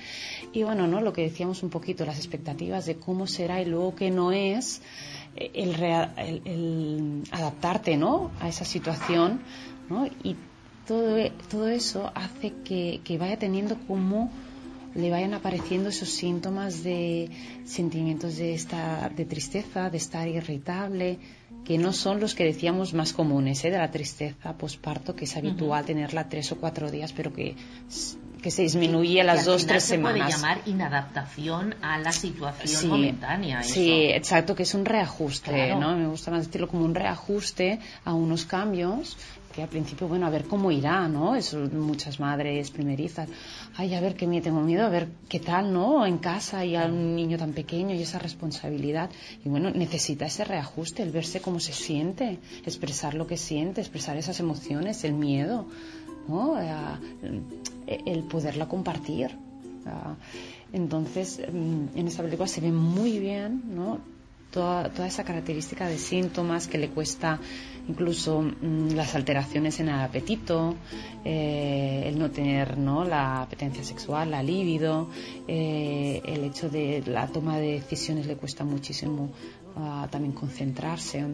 Y 0.53 0.63
bueno, 0.63 0.87
¿no? 0.87 1.01
Lo 1.01 1.13
que 1.13 1.23
decíamos 1.23 1.65
un 1.65 1.71
poquito, 1.71 2.05
las 2.05 2.19
expectativas 2.19 2.87
de 2.87 2.95
cómo 2.95 3.27
será 3.27 3.61
y 3.61 3.65
luego 3.65 3.97
que 3.97 4.13
no 4.13 4.31
es 4.31 4.81
el, 5.55 7.23
adaptarte 7.31 7.97
¿no? 7.97 8.31
a 8.41 8.49
esa 8.49 8.65
situación 8.65 9.41
¿no? 9.89 10.07
y 10.07 10.37
todo, 10.87 11.17
todo 11.51 11.69
eso 11.69 12.11
hace 12.15 12.53
que, 12.65 13.17
vaya 13.19 13.39
teniendo 13.39 13.77
como 13.87 14.31
le 14.95 15.11
vayan 15.11 15.35
apareciendo 15.35 15.91
esos 15.91 16.09
síntomas 16.09 16.83
de 16.83 17.31
sentimientos 17.65 18.37
de, 18.37 18.55
esta, 18.55 19.11
de 19.15 19.25
tristeza, 19.27 19.91
de 19.91 19.99
estar 19.99 20.27
irritable, 20.27 21.19
que 21.65 21.79
no 21.79 21.93
son 21.93 22.21
los 22.21 22.35
que 22.35 22.45
decíamos 22.45 22.95
más 22.95 23.13
comunes, 23.13 23.65
¿eh? 23.65 23.71
de 23.71 23.79
la 23.79 23.91
tristeza 23.91 24.57
posparto, 24.57 25.15
que 25.15 25.27
es 25.27 25.37
habitual 25.37 25.85
tenerla 25.85 26.29
tres 26.29 26.51
o 26.53 26.57
cuatro 26.57 26.91
días, 26.91 27.13
pero 27.13 27.33
que 27.33 27.55
que 28.43 28.51
se 28.51 28.63
disminuye 28.63 29.21
a 29.21 29.25
las 29.25 29.45
dos, 29.45 29.67
tres 29.67 29.85
semanas. 29.85 30.33
Se 30.33 30.39
puede 30.39 30.55
llamar 30.55 30.69
inadaptación 30.69 31.75
a 31.83 31.99
la 31.99 32.13
situación 32.13 32.89
momentánea. 32.89 33.63
Sí, 33.63 34.07
exacto, 34.07 34.55
que 34.55 34.63
es 34.63 34.75
un 34.75 34.85
reajuste, 34.85 35.75
¿no? 35.75 35.97
Me 35.97 36.07
gusta 36.07 36.31
más 36.31 36.47
decirlo 36.47 36.69
como 36.69 36.85
un 36.85 36.95
reajuste 36.95 37.81
a 38.05 38.15
unos 38.15 38.45
cambios 38.45 39.17
que 39.59 39.63
al 39.63 39.69
principio, 39.69 40.07
bueno, 40.07 40.27
a 40.27 40.31
ver 40.31 40.45
cómo 40.45 40.71
irá, 40.71 41.09
¿no? 41.09 41.35
Eso 41.35 41.59
muchas 41.59 42.21
madres 42.21 42.71
primerizas. 42.71 43.29
Ay, 43.77 43.95
a 43.95 44.01
ver 44.01 44.15
qué 44.15 44.27
me 44.27 44.41
tengo 44.41 44.61
miedo, 44.61 44.87
a 44.87 44.89
ver 44.89 45.09
qué 45.29 45.41
tal, 45.41 45.73
¿no? 45.73 46.07
En 46.07 46.19
casa 46.19 46.65
y 46.65 46.77
a 46.77 46.85
un 46.85 47.17
niño 47.17 47.39
tan 47.39 47.53
pequeño 47.53 47.95
y 47.95 48.03
esa 48.03 48.19
responsabilidad. 48.19 49.11
Y 49.45 49.49
bueno, 49.49 49.71
necesita 49.71 50.27
ese 50.27 50.45
reajuste, 50.45 51.03
el 51.03 51.11
verse 51.11 51.41
cómo 51.41 51.59
se 51.59 51.73
siente, 51.73 52.39
expresar 52.65 53.15
lo 53.15 53.27
que 53.27 53.37
siente, 53.37 53.81
expresar 53.81 54.17
esas 54.17 54.39
emociones, 54.39 55.03
el 55.03 55.15
miedo, 55.15 55.67
Eh, 56.29 58.03
el 58.05 58.23
poderla 58.25 58.69
compartir. 58.69 59.31
Entonces, 60.73 61.41
mm, 61.41 61.97
en 61.99 62.07
esta 62.07 62.23
película 62.23 62.47
se 62.47 62.61
ve 62.61 62.73
muy 62.73 63.19
bien. 63.19 63.63
Toda, 64.51 65.07
esa 65.07 65.25
característica 65.25 65.87
de 65.87 65.99
síntomas 65.99 66.69
que 66.69 66.79
le 66.79 66.89
cuesta 66.89 67.39
incluso 67.87 68.41
mm, 68.41 68.93
las 68.95 69.15
alteraciones 69.15 69.79
en 69.81 69.89
el 69.89 70.01
apetito, 70.01 70.75
eh, 71.25 72.05
el 72.07 72.19
no 72.19 72.31
tener 72.31 72.79
la 72.79 73.43
apetencia 73.43 73.85
sexual, 73.85 74.31
la 74.31 74.43
libido, 74.43 75.11
eh, 75.47 76.23
el 76.25 76.45
hecho 76.45 76.71
de 76.71 77.03
la 77.07 77.27
toma 77.27 77.59
de 77.59 77.73
decisiones 77.73 78.27
le 78.27 78.37
cuesta 78.37 78.65
muchísimo 78.65 79.31
ah, 79.77 80.09
también 80.11 80.33
concentrarse 80.33 81.25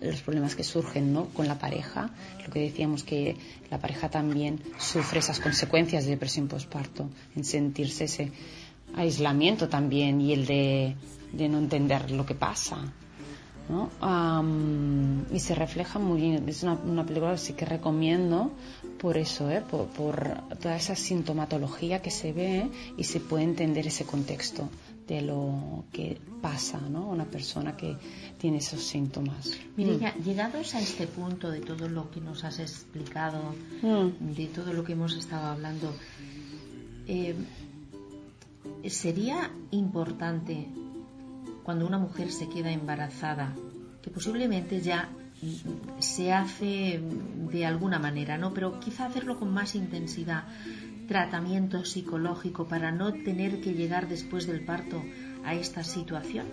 los 0.00 0.20
problemas 0.22 0.54
que 0.54 0.64
surgen 0.64 1.12
¿no? 1.12 1.26
con 1.26 1.46
la 1.48 1.58
pareja, 1.58 2.10
lo 2.44 2.52
que 2.52 2.60
decíamos 2.60 3.02
que 3.02 3.36
la 3.70 3.78
pareja 3.78 4.08
también 4.08 4.60
sufre 4.78 5.20
esas 5.20 5.40
consecuencias 5.40 6.04
de 6.04 6.10
depresión 6.10 6.48
postparto, 6.48 7.08
en 7.34 7.44
sentirse 7.44 8.04
ese 8.04 8.32
aislamiento 8.94 9.68
también 9.68 10.20
y 10.20 10.32
el 10.32 10.46
de, 10.46 10.96
no 11.32 11.58
entender 11.58 12.10
lo 12.10 12.24
que 12.24 12.34
pasa. 12.34 12.78
¿no? 13.68 13.90
y 15.32 15.40
se 15.40 15.56
refleja 15.56 15.98
muy 15.98 16.20
bien. 16.20 16.48
Es 16.48 16.62
una, 16.62 17.04
película 17.04 17.32
que 17.32 17.38
sí 17.38 17.52
que 17.54 17.64
recomiendo 17.64 18.52
por 18.98 19.16
eso, 19.16 19.50
¿eh? 19.50 19.60
por, 19.68 19.86
por, 19.88 20.40
toda 20.60 20.76
esa 20.76 20.94
sintomatología 20.94 22.00
que 22.00 22.12
se 22.12 22.32
ve 22.32 22.70
y 22.96 23.02
se 23.02 23.18
puede 23.18 23.42
entender 23.42 23.88
ese 23.88 24.04
contexto 24.04 24.68
de 25.06 25.22
lo 25.22 25.84
que 25.92 26.20
pasa, 26.42 26.80
¿no? 26.80 27.08
Una 27.08 27.24
persona 27.24 27.76
que 27.76 27.96
tiene 28.38 28.58
esos 28.58 28.82
síntomas. 28.82 29.52
Mire, 29.76 29.96
mm. 29.96 30.22
llegados 30.22 30.74
a 30.74 30.80
este 30.80 31.06
punto 31.06 31.50
de 31.50 31.60
todo 31.60 31.88
lo 31.88 32.10
que 32.10 32.20
nos 32.20 32.44
has 32.44 32.58
explicado, 32.58 33.54
mm. 33.82 34.34
de 34.34 34.46
todo 34.46 34.72
lo 34.72 34.82
que 34.84 34.92
hemos 34.92 35.14
estado 35.16 35.46
hablando, 35.46 35.94
eh, 37.06 37.34
sería 38.88 39.50
importante 39.70 40.66
cuando 41.62 41.86
una 41.86 41.98
mujer 41.98 42.30
se 42.32 42.48
queda 42.48 42.70
embarazada, 42.72 43.54
que 44.02 44.10
posiblemente 44.10 44.80
ya 44.80 45.08
se 45.98 46.32
hace 46.32 47.00
de 47.50 47.66
alguna 47.66 47.98
manera, 47.98 48.38
¿no? 48.38 48.54
Pero 48.54 48.80
quizá 48.80 49.06
hacerlo 49.06 49.38
con 49.38 49.52
más 49.52 49.74
intensidad, 49.74 50.44
tratamiento 51.06 51.84
psicológico 51.84 52.66
para 52.66 52.90
no 52.90 53.12
tener 53.12 53.60
que 53.60 53.72
llegar 53.72 54.08
después 54.08 54.46
del 54.46 54.64
parto 54.64 55.02
a 55.44 55.54
esta 55.54 55.84
situación? 55.84 56.46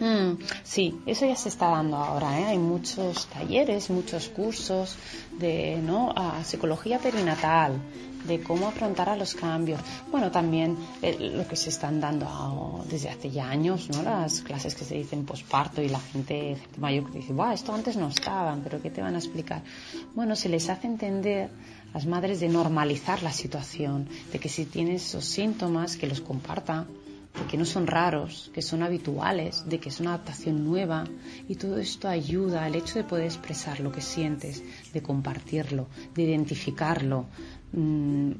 Mm, 0.00 0.38
sí, 0.62 0.98
eso 1.04 1.26
ya 1.26 1.36
se 1.36 1.50
está 1.50 1.68
dando 1.68 1.98
ahora. 1.98 2.40
¿eh? 2.40 2.44
Hay 2.46 2.58
muchos 2.58 3.26
talleres, 3.26 3.90
muchos 3.90 4.28
cursos 4.28 4.96
de 5.38 5.78
¿no? 5.82 6.12
a 6.16 6.42
psicología 6.42 6.98
perinatal, 6.98 7.78
de 8.26 8.40
cómo 8.40 8.68
afrontar 8.68 9.10
a 9.10 9.16
los 9.16 9.34
cambios. 9.34 9.78
Bueno, 10.10 10.30
también 10.30 10.78
eh, 11.02 11.30
lo 11.34 11.46
que 11.46 11.56
se 11.56 11.68
están 11.68 12.00
dando 12.00 12.82
desde 12.88 13.10
hace 13.10 13.30
ya 13.30 13.50
años, 13.50 13.90
¿no? 13.90 14.02
Las 14.02 14.40
clases 14.40 14.74
que 14.74 14.84
se 14.84 14.94
dicen 14.94 15.26
posparto 15.26 15.82
y 15.82 15.88
la 15.90 16.00
gente, 16.00 16.56
gente 16.56 16.80
mayor 16.80 17.10
que 17.10 17.18
dice, 17.18 17.34
Buah, 17.34 17.52
esto 17.52 17.74
antes 17.74 17.96
no 17.96 18.08
estaban, 18.08 18.62
pero 18.62 18.80
¿qué 18.80 18.90
te 18.90 19.02
van 19.02 19.16
a 19.16 19.18
explicar? 19.18 19.62
Bueno, 20.14 20.34
se 20.34 20.48
les 20.48 20.68
hace 20.70 20.86
entender 20.86 21.50
las 21.94 22.06
madres 22.06 22.40
de 22.40 22.48
normalizar 22.48 23.22
la 23.22 23.32
situación, 23.32 24.08
de 24.32 24.38
que 24.38 24.48
si 24.48 24.64
tienes 24.64 25.06
esos 25.06 25.24
síntomas, 25.24 25.96
que 25.96 26.06
los 26.06 26.20
comparta, 26.20 26.86
de 27.38 27.46
que 27.48 27.56
no 27.56 27.64
son 27.64 27.86
raros, 27.86 28.50
que 28.54 28.62
son 28.62 28.82
habituales, 28.82 29.64
de 29.68 29.78
que 29.78 29.88
es 29.88 30.00
una 30.00 30.14
adaptación 30.14 30.64
nueva 30.64 31.04
y 31.48 31.54
todo 31.54 31.78
esto 31.78 32.08
ayuda 32.08 32.64
al 32.64 32.74
hecho 32.74 32.94
de 32.94 33.04
poder 33.04 33.26
expresar 33.26 33.80
lo 33.80 33.92
que 33.92 34.00
sientes, 34.00 34.62
de 34.92 35.02
compartirlo, 35.02 35.88
de 36.14 36.22
identificarlo. 36.22 37.26
Mm, 37.72 38.32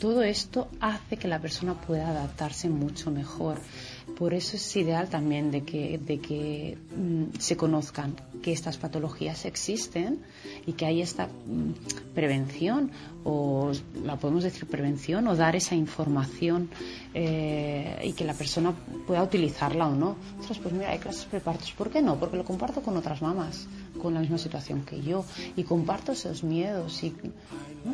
todo 0.00 0.22
esto 0.22 0.68
hace 0.80 1.16
que 1.16 1.28
la 1.28 1.40
persona 1.40 1.74
pueda 1.74 2.08
adaptarse 2.08 2.68
mucho 2.68 3.10
mejor 3.10 3.60
por 4.22 4.34
eso 4.34 4.56
es 4.56 4.76
ideal 4.76 5.08
también 5.08 5.50
de 5.50 5.64
que, 5.64 5.98
de 5.98 6.20
que 6.20 6.78
mm, 6.96 7.40
se 7.40 7.56
conozcan 7.56 8.14
que 8.40 8.52
estas 8.52 8.76
patologías 8.76 9.46
existen 9.46 10.20
y 10.64 10.74
que 10.74 10.86
hay 10.86 11.02
esta 11.02 11.26
mm, 11.26 12.14
prevención, 12.14 12.92
o 13.24 13.72
la 14.04 14.14
podemos 14.14 14.44
decir 14.44 14.66
prevención, 14.68 15.26
o 15.26 15.34
dar 15.34 15.56
esa 15.56 15.74
información 15.74 16.70
eh, 17.14 17.98
y 18.04 18.12
que 18.12 18.24
la 18.24 18.34
persona 18.34 18.72
pueda 19.08 19.24
utilizarla 19.24 19.88
o 19.88 19.96
no. 19.96 20.14
pues 20.46 20.72
mira, 20.72 20.92
hay 20.92 21.00
clases 21.00 21.24
prepartos. 21.24 21.72
¿Por 21.72 21.90
qué 21.90 22.00
no? 22.00 22.16
Porque 22.20 22.36
lo 22.36 22.44
comparto 22.44 22.80
con 22.80 22.96
otras 22.96 23.22
mamás 23.22 23.66
con 24.00 24.14
la 24.14 24.20
misma 24.20 24.38
situación 24.38 24.84
que 24.84 25.02
yo 25.02 25.24
y 25.56 25.64
comparto 25.64 26.12
esos 26.12 26.44
miedos 26.44 27.02
y, 27.02 27.12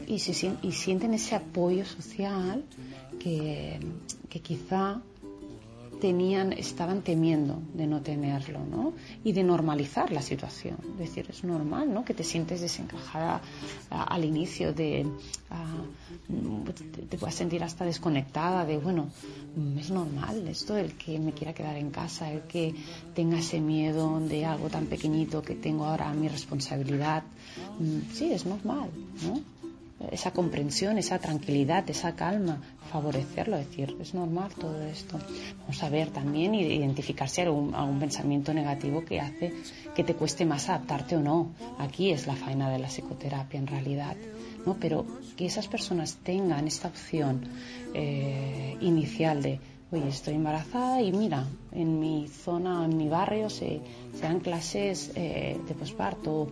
y, 0.07 0.17
y 0.63 0.73
sienten 0.73 1.15
ese 1.15 1.37
apoyo 1.37 1.87
social 1.87 2.65
que, 3.19 3.81
que 4.29 4.41
quizá 4.41 5.01
tenían, 5.99 6.53
estaban 6.53 7.03
temiendo 7.03 7.61
de 7.75 7.87
no 7.87 8.01
tenerlo, 8.01 8.61
¿no? 8.65 8.93
Y 9.25 9.33
de 9.33 9.43
normalizar 9.43 10.11
la 10.13 10.23
situación. 10.23 10.77
Es 10.93 10.99
decir, 10.99 11.27
es 11.29 11.45
normal, 11.45 11.93
¿no? 11.93 12.05
Que 12.05 12.15
te 12.15 12.25
sientes 12.25 12.61
desencajada 12.61 13.41
al 13.91 14.25
inicio 14.25 14.73
de, 14.73 15.07
te, 16.75 17.03
te, 17.03 17.19
puedas 17.19 17.35
sentir 17.35 17.63
hasta 17.63 17.85
desconectada 17.85 18.65
de, 18.65 18.79
bueno, 18.79 19.09
mm, 19.57 19.79
es 19.79 19.91
normal 19.91 20.47
esto, 20.49 20.77
el 20.77 20.95
que 20.95 21.19
me 21.19 21.33
quiera 21.33 21.53
quedar 21.53 21.77
en 21.77 21.91
casa, 21.91 22.31
el 22.31 22.43
que 22.43 22.75
tenga 23.15 23.39
ese 23.39 23.61
miedo 23.61 24.21
de 24.21 24.45
algo 24.45 24.69
tan 24.69 24.87
pequeñito 24.87 25.43
que 25.43 25.55
tengo 25.55 25.85
ahora 25.85 26.13
mi 26.13 26.29
responsabilidad. 26.29 27.23
Mm, 27.79 28.13
sí, 28.13 28.33
es 28.33 28.47
normal, 28.47 28.91
¿no? 29.23 29.58
Esa 30.13 30.31
comprensión, 30.33 30.99
esa 30.99 31.19
tranquilidad, 31.19 31.89
esa 31.91 32.15
calma, 32.15 32.63
favorecerlo, 32.91 33.57
decir, 33.57 33.97
es 34.01 34.15
normal 34.15 34.53
todo 34.55 34.81
esto. 34.83 35.19
Vamos 35.61 35.83
a 35.83 35.89
ver 35.89 36.11
también 36.11 36.55
identificar 36.55 37.29
si 37.29 37.41
hay 37.41 37.49
algún, 37.49 37.99
pensamiento 37.99 38.55
negativo 38.55 39.05
que 39.05 39.21
hace 39.21 39.53
que 39.95 40.05
te 40.05 40.15
cueste 40.15 40.47
más 40.47 40.69
adaptarte 40.69 41.17
o 41.17 41.21
no. 41.21 41.51
Aquí 41.79 42.11
es 42.11 42.27
la 42.27 42.37
faena 42.37 42.71
de 42.71 42.79
la 42.79 42.89
psicoterapia 42.89 43.59
en 43.59 43.67
realidad. 43.67 44.17
¿no? 44.65 44.77
Pero 44.79 45.05
que 45.37 45.47
esas 45.47 45.67
personas 45.67 46.17
tengan 46.23 46.67
esta 46.67 46.89
opción 46.89 47.43
eh, 47.93 48.77
inicial 48.81 49.43
de, 49.43 49.61
oye, 49.91 50.09
estoy 50.09 50.35
embarazada 50.35 51.01
y 51.03 51.11
mira, 51.13 51.47
en 51.73 51.99
mi 51.99 52.29
zona, 52.29 52.85
en 52.85 52.97
mi 52.97 53.09
barrio 53.09 53.51
se, 53.51 53.81
dan 54.21 54.41
clases 54.41 55.13
eh, 55.15 55.57
de 55.67 55.75
posparto 55.75 56.49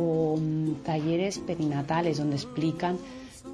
o 0.00 0.36
mm, 0.36 0.82
talleres 0.84 1.38
perinatales 1.38 2.18
donde 2.18 2.36
explican 2.36 2.98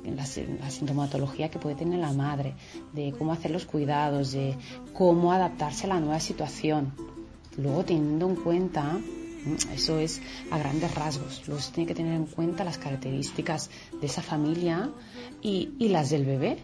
la, 0.05 0.71
sintomatología 0.71 1.51
que 1.51 1.59
puede 1.59 1.77
tener 1.77 1.99
la 1.99 2.13
madre, 2.13 2.55
de 2.93 3.13
cómo 3.19 3.33
hacer 3.33 3.51
los 3.51 3.67
cuidados, 3.67 4.33
de 4.33 4.57
cómo 4.93 5.33
adaptarse 5.33 5.87
a 5.87 5.91
la 5.91 6.01
nueva 6.01 6.21
situación. 6.21 6.93
Luego 7.57 7.85
teniendo 7.85 8.29
en 8.29 8.37
cuenta, 8.37 8.85
mm, 8.93 9.73
eso 9.75 9.99
es 9.99 10.21
a 10.51 10.59
grandes 10.59 10.95
rasgos, 10.95 11.43
luego 11.47 11.61
se 11.61 11.73
tiene 11.73 11.89
que 11.89 11.95
tener 11.95 12.15
en 12.15 12.27
cuenta 12.27 12.65
las 12.65 12.79
características 12.79 13.71
de 14.01 14.07
esa 14.07 14.23
familia 14.23 14.91
y, 15.43 15.89
las 15.89 16.11
del 16.11 16.25
bebé, 16.25 16.59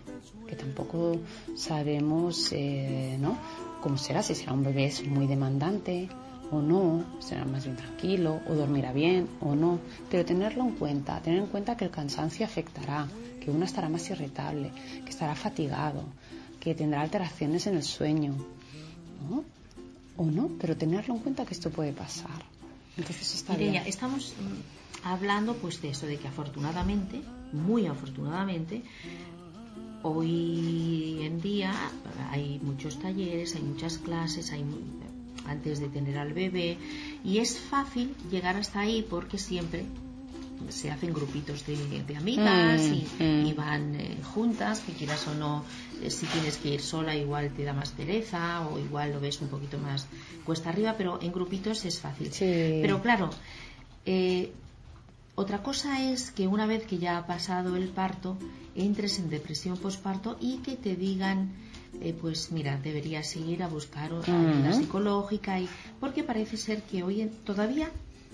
que 0.49 0.57
tampoco 0.57 1.17
sabemos 1.57 2.53
eh, 2.53 3.17
¿no? 3.21 3.39
cómo 3.81 3.97
será, 3.97 4.23
si 4.23 4.35
será 4.35 4.53
un 4.53 4.63
bebé 4.63 4.93
muy 5.09 5.27
demandante, 5.27 6.09
o 6.53 6.61
no, 6.61 7.03
será 7.19 7.45
más 7.47 7.65
bien 7.65 7.77
tranquilo, 7.77 8.41
o 8.47 8.55
dormirá 8.55 8.93
bien 8.93 9.27
o 9.41 9.55
no, 9.55 9.81
pero 10.11 10.25
tenerlo 10.25 10.65
en 10.65 10.73
cuenta, 10.73 11.21
tener 11.23 11.41
en 11.41 11.47
cuenta 11.47 11.77
que 11.77 11.87
el 11.87 11.91
cansancio 11.91 12.45
afectará, 12.45 13.09
que 13.41 13.51
uno 13.51 13.65
estará 13.65 13.89
más 13.89 14.09
irritable, 14.11 14.71
que 15.03 15.11
estará 15.11 15.35
fatigado, 15.35 16.05
que 16.61 16.75
tendrá 16.75 17.01
alteraciones 17.01 17.67
en 17.67 17.77
el 17.77 17.83
sueño, 17.83 18.35
¿no? 19.29 19.45
O 20.19 20.27
no, 20.27 20.51
pero 20.61 20.77
tenerlo 20.77 21.15
en 21.15 21.21
cuenta 21.21 21.47
que 21.47 21.55
esto 21.55 21.71
puede 21.71 21.93
pasar. 21.93 22.45
Entonces 22.99 23.35
está 23.35 23.57
bien. 23.57 23.77
estamos 23.87 24.35
mm, 24.39 25.07
hablando 25.07 25.55
pues 25.55 25.81
de 25.81 25.89
eso, 25.89 26.07
de 26.07 26.19
que 26.19 26.29
afortunadamente, 26.29 27.23
muy 27.53 27.87
afortunadamente, 27.87 28.83
hoy 30.03 31.19
en 31.23 31.41
día 31.41 31.73
hay 32.31 32.61
muchos 32.63 32.99
talleres, 32.99 33.57
hay 33.57 33.63
muchas 33.63 33.97
clases, 33.97 34.53
hay 34.53 34.65
antes 35.47 35.81
de 35.81 35.89
tener 35.89 36.19
al 36.19 36.33
bebé 36.33 36.79
y 37.25 37.39
es 37.39 37.59
fácil 37.59 38.15
llegar 38.31 38.57
hasta 38.57 38.81
ahí 38.81 39.05
porque 39.09 39.39
siempre 39.39 39.85
se 40.69 40.91
hacen 40.91 41.13
grupitos 41.13 41.65
de, 41.67 42.17
amigas 42.17 42.83
mm, 42.83 43.23
mm. 43.23 43.47
y, 43.47 43.53
van 43.53 43.95
eh, 43.95 44.19
juntas, 44.35 44.81
que 44.81 44.93
quieras 44.93 45.27
o 45.27 45.35
no, 45.35 45.65
eh, 46.03 46.11
si 46.11 46.27
tienes 46.27 46.57
que 46.59 46.75
ir 46.75 46.81
sola 46.81 47.17
igual 47.17 47.51
te 47.51 47.65
da 47.65 47.73
más 47.73 47.91
pereza 47.91 48.67
o 48.69 48.79
igual 48.79 49.13
lo 49.13 49.21
ves 49.21 49.41
un 49.41 49.49
poquito 49.49 49.79
más 49.79 50.07
cuesta 50.45 50.71
arriba, 50.71 50.95
pero 50.97 51.21
en 51.21 51.33
grupitos 51.33 51.85
es 51.85 52.01
fácil. 52.01 52.31
Pero 52.39 53.03
claro, 53.03 53.31
eh, 54.07 54.53
otra 55.35 55.63
cosa 55.63 56.11
es 56.11 56.31
que 56.31 56.47
una 56.47 56.67
vez 56.67 56.85
que 56.87 56.99
ya 56.99 57.19
ha 57.19 57.27
pasado 57.27 57.77
el 57.77 57.89
parto, 57.89 58.37
entres 58.75 59.19
en 59.19 59.31
depresión 59.31 59.77
postparto 59.77 60.37
y 60.41 60.59
que 60.59 60.77
te 60.77 60.97
digan, 60.97 61.53
eh, 62.01 62.15
pues 62.19 62.53
mira, 62.53 62.79
deberías 62.83 63.37
ir 63.37 63.63
a 63.63 63.69
buscar 63.69 64.13
ayuda 64.13 64.73
psicológica, 64.73 65.61
y, 65.61 65.69
porque 66.01 66.25
parece 66.25 66.57
ser 66.57 66.83
que 66.83 67.03
hoy 67.03 67.31
todavía, 67.45 67.91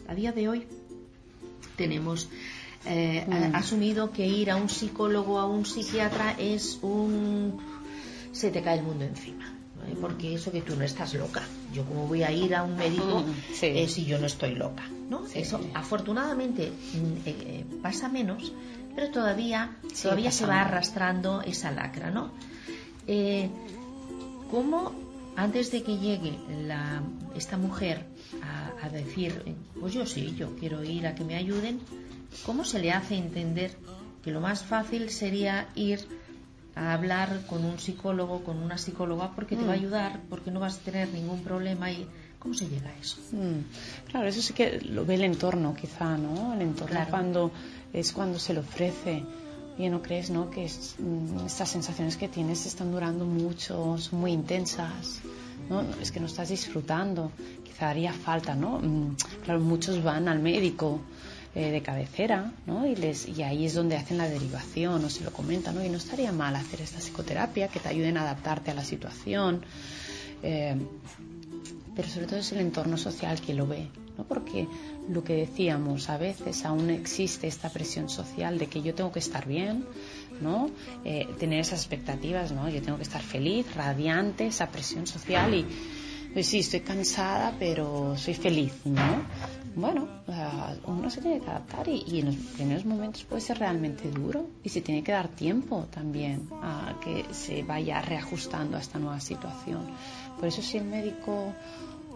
a 0.09 0.15
día 0.15 0.33
de 0.33 0.49
hoy, 0.49 0.67
tenemos 1.77 2.29
eh, 2.87 3.27
asumido 3.53 4.13
que 4.13 4.27
ir 4.27 4.51
a 4.51 4.57
un 4.57 4.69
psicólogo, 4.69 5.39
a 5.39 5.47
un 5.47 5.65
psiquiatra 5.65 6.33
es 6.39 6.79
un... 6.83 7.59
se 8.33 8.51
te 8.51 8.63
cae 8.63 8.79
el 8.79 8.85
mundo 8.85 9.05
encima 9.05 9.59
porque 10.01 10.35
eso 10.35 10.53
que 10.53 10.63
tú 10.63 10.77
no 10.77 10.85
estás 10.85 11.15
loca. 11.15 11.43
Yo 11.73 11.85
como 11.85 12.07
voy 12.07 12.23
a 12.23 12.33
ir 12.33 12.55
a 12.55 12.63
un 12.63 12.77
médico 12.77 13.25
eh, 13.63 13.89
si 13.89 14.05
yo 14.05 14.19
no 14.19 14.27
estoy 14.27 14.55
loca, 14.55 14.85
¿no? 15.09 15.25
Eso 15.35 15.61
afortunadamente 15.75 16.71
mm, 16.71 17.29
eh, 17.29 17.37
eh, 17.41 17.65
pasa 17.83 18.09
menos, 18.09 18.53
pero 18.95 19.11
todavía 19.11 19.77
todavía 20.03 20.31
se 20.31 20.47
va 20.47 20.63
arrastrando 20.63 21.43
esa 21.43 21.71
lacra, 21.71 22.11
¿no? 22.11 22.31
¿Cómo 24.51 24.93
antes 25.37 25.71
de 25.71 25.83
que 25.83 25.99
llegue 25.99 26.39
la, 26.67 27.03
esta 27.37 27.57
mujer 27.57 28.05
a, 28.43 28.87
a 28.87 28.89
decir, 28.89 29.57
pues 29.79 29.95
yo 29.95 30.05
sí, 30.05 30.35
yo 30.37 30.57
quiero 30.57 30.83
ir 30.83 31.07
a 31.07 31.15
que 31.15 31.25
me 31.25 31.37
ayuden, 31.37 31.81
cómo 32.45 32.65
se 32.65 32.81
le 32.81 32.93
hace 32.93 33.17
entender 33.17 33.77
que 34.25 34.31
lo 34.31 34.41
más 34.41 34.65
fácil 34.65 35.11
sería 35.11 35.69
ir 35.75 36.01
a 36.75 36.93
hablar 36.93 37.43
con 37.47 37.65
un 37.65 37.79
psicólogo, 37.79 38.45
con 38.45 38.59
una 38.59 38.79
psicóloga, 38.79 39.33
porque 39.35 39.57
te 39.57 39.65
va 39.65 39.73
a 39.73 39.77
mm. 39.77 39.81
ayudar, 39.81 40.21
porque 40.29 40.51
no 40.51 40.61
vas 40.61 40.77
a 40.79 40.81
tener 40.81 41.09
ningún 41.09 41.43
problema 41.43 41.91
y 41.91 42.07
¿cómo 42.39 42.55
se 42.55 42.69
llega 42.69 42.91
a 42.91 42.97
eso? 42.97 43.19
Mm. 43.33 44.11
Claro, 44.11 44.29
eso 44.29 44.41
sí 44.43 44.53
que 44.55 44.81
lo 44.83 45.05
ve 45.05 45.15
el 45.15 45.25
entorno, 45.25 45.75
quizá, 45.75 46.17
¿no? 46.17 46.55
El 46.55 46.63
entorno 46.63 47.01
cuando 47.11 47.51
es 47.93 48.13
cuando 48.13 48.39
se 48.39 48.55
le 48.55 48.61
ofrece. 48.61 49.25
Y 49.79 49.89
no 49.89 50.03
crees, 50.03 50.31
¿no? 50.31 50.51
Que 50.51 50.67
mm, 50.67 51.47
estas 51.47 51.71
sensaciones 51.71 52.17
que 52.17 52.29
tienes 52.29 52.67
están 52.67 52.91
durando 52.91 53.25
mucho, 53.25 53.97
son 53.99 54.21
muy 54.21 54.33
intensas. 54.33 55.21
¿no? 55.69 55.85
Es 56.01 56.11
que 56.11 56.21
no 56.21 56.27
estás 56.27 56.49
disfrutando. 56.49 57.31
Quizá 57.65 57.91
haría 57.91 58.13
falta, 58.13 58.55
¿no? 58.55 58.81
Claro, 59.45 59.61
muchos 59.61 60.03
van 60.03 60.29
al 60.29 60.41
médico 60.41 61.01
eh, 61.55 61.71
de 61.71 61.83
cabecera, 61.83 62.53
¿no? 62.67 62.87
Y 62.87 63.43
ahí 63.43 63.67
es 63.67 63.75
donde 63.75 63.97
hacen 63.97 64.19
la 64.19 64.29
derivación 64.29 65.05
o 65.05 65.11
se 65.11 65.25
lo 65.25 65.33
comentan, 65.33 65.75
¿no? 65.75 65.85
Y 65.85 65.89
no 65.89 65.99
estaría 65.99 66.33
mal 66.33 66.57
hacer 66.57 66.81
esta 66.81 66.99
psicoterapia 66.99 67.69
que 67.69 67.81
te 67.81 67.89
ayuden 67.89 68.17
a 68.17 68.23
adaptarte 68.23 68.71
a 68.71 68.75
la 68.75 68.85
situación. 68.85 69.63
Eh, 70.43 70.77
pero 71.95 72.09
sobre 72.09 72.27
todo 72.27 72.39
es 72.39 72.53
el 72.53 72.59
entorno 72.59 72.97
social 72.97 73.41
que 73.41 73.55
lo 73.55 73.67
ve, 73.67 73.89
¿no? 74.19 74.25
Porque 74.25 74.67
lo 75.09 75.25
que 75.25 75.35
decíamos, 75.35 76.11
a 76.11 76.19
veces 76.19 76.65
aún 76.65 76.91
existe 76.91 77.47
esta 77.47 77.71
presión 77.71 78.09
social 78.11 78.59
de 78.59 78.67
que 78.67 78.83
yo 78.83 78.95
tengo 78.95 79.13
que 79.13 79.21
estar 79.21 79.47
bien, 79.47 79.87
¿no? 80.43 80.71
Eh, 81.05 81.27
tener 81.39 81.61
esas 81.61 81.81
expectativas, 81.81 82.53
¿no? 82.53 82.69
Yo 82.69 82.83
tengo 82.83 82.99
que 82.99 83.05
estar 83.05 83.23
feliz, 83.23 83.75
radiante, 83.75 84.49
esa 84.49 84.69
presión 84.69 85.07
social 85.07 85.55
y 85.55 85.65
pues 86.35 86.47
sí, 86.47 86.59
estoy 86.59 86.81
cansada, 86.81 87.55
pero 87.59 88.15
soy 88.19 88.35
feliz, 88.35 88.73
¿no? 88.85 89.25
bueno, 89.79 90.09
uno 90.87 91.09
se 91.09 91.21
tiene 91.21 91.41
que 91.41 91.49
adaptar 91.51 91.87
y, 91.89 92.19
en 92.19 92.27
los 92.27 92.37
primeros 92.37 92.85
momentos 92.85 93.23
puede 93.25 93.41
ser 93.41 93.59
realmente 93.59 94.11
duro 94.11 94.49
y 94.65 94.69
se 94.69 94.81
tiene 94.81 95.05
que 95.05 95.13
dar 95.13 95.29
tiempo 95.29 95.87
también 95.91 96.49
a 96.63 96.99
que 97.03 97.25
se 97.33 97.63
vaya 97.63 98.01
reajustando 98.03 98.77
a 98.77 98.81
esta 98.81 98.99
nueva 98.99 99.21
situación. 99.21 99.87
Por 100.37 100.49
eso 100.49 100.63
si 100.63 100.79
el 100.79 100.85
médico 100.85 101.53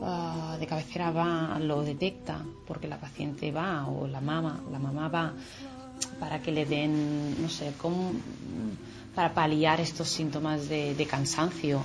ah, 0.05 0.57
de 0.59 0.67
cabecera 0.67 1.11
va, 1.11 1.59
lo 1.59 1.83
detecta, 1.83 2.43
porque 2.67 2.89
la 2.89 2.99
paciente 2.99 3.51
va 3.51 3.87
o 3.87 4.07
la 4.07 4.21
mamá, 4.21 4.61
la 4.71 4.79
mamá 4.79 5.09
va 5.09 5.33
para 6.19 6.41
que 6.41 6.53
le 6.53 6.65
den, 6.67 7.41
no 7.41 7.49
sé, 7.49 7.73
cómo, 7.79 8.13
para 9.15 9.33
paliar 9.35 9.81
estos 9.81 10.09
síntomas 10.09 10.69
de, 10.69 10.95
de 10.95 11.07
cansancio, 11.07 11.81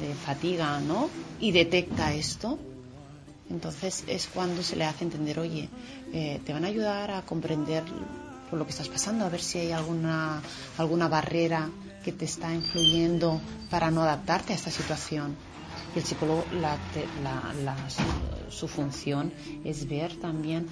de 0.00 0.14
fatiga, 0.14 0.80
¿no? 0.80 1.08
Y 1.40 1.52
detecta 1.52 2.12
esto, 2.12 2.58
entonces 3.48 4.04
es 4.06 4.28
cuando 4.32 4.62
se 4.62 4.76
le 4.76 4.84
hace 4.84 5.04
entender, 5.04 5.38
oye, 5.38 5.68
eh, 6.12 6.40
te 6.44 6.52
van 6.52 6.64
a 6.64 6.68
ayudar 6.68 7.10
a 7.10 7.22
comprender 7.22 7.84
por 8.50 8.58
lo 8.58 8.64
que 8.64 8.70
estás 8.70 8.88
pasando, 8.88 9.24
a 9.24 9.28
ver 9.28 9.40
si 9.40 9.58
hay 9.58 9.72
alguna, 9.72 10.40
alguna 10.78 11.08
barrera 11.08 11.68
que 12.04 12.12
te 12.12 12.24
está 12.24 12.54
influyendo 12.54 13.40
para 13.70 13.90
no 13.90 14.02
adaptarte 14.02 14.52
a 14.52 14.56
esta 14.56 14.70
situación. 14.70 15.36
Y 15.96 15.98
el 15.98 16.04
psicólogo, 16.04 16.44
su 18.50 18.68
función 18.68 19.32
es 19.64 19.88
ver 19.88 20.14
también 20.16 20.66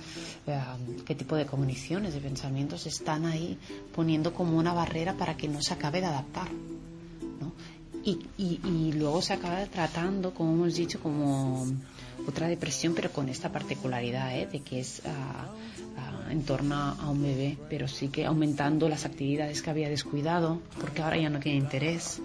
eh, 0.47 0.61
qué 1.07 1.15
tipo 1.15 1.35
de 1.35 1.47
comunicaciones, 1.47 2.13
de 2.13 2.21
pensamientos 2.21 2.85
están 2.85 3.25
ahí 3.25 3.59
poniendo 3.95 4.35
como 4.35 4.59
una 4.59 4.75
barrera 4.75 5.15
para 5.15 5.35
que 5.35 5.49
no 5.49 5.63
se 5.63 5.73
acabe 5.73 6.03
de 6.03 6.09
adaptar. 6.09 6.49
Y, 8.05 8.19
y 8.37 8.93
luego 8.93 9.23
se 9.23 9.33
acaba 9.33 9.65
tratando, 9.65 10.35
como 10.35 10.53
hemos 10.53 10.75
dicho, 10.75 11.01
como 11.01 11.67
otra 12.29 12.49
depresión, 12.49 12.95
pero 12.95 13.11
con 13.11 13.31
esta 13.31 13.51
particularidad 13.51 14.37
¿eh? 14.37 14.47
de 14.47 14.61
que 14.61 14.81
es 14.81 15.01
ah, 15.07 15.47
ah, 15.97 16.31
en 16.31 16.43
torno 16.43 16.75
a 16.75 17.09
un 17.09 17.23
bebé, 17.23 17.57
pero 17.71 17.89
sí 17.89 18.09
que 18.09 18.27
aumentando 18.27 18.91
las 18.91 19.07
actividades 19.07 19.63
que 19.63 19.71
había 19.71 19.89
descuidado, 19.89 20.61
porque 20.79 21.01
ahora 21.01 21.17
ya 21.17 21.31
no 21.31 21.41
tiene 21.41 21.57
interés. 21.57 22.21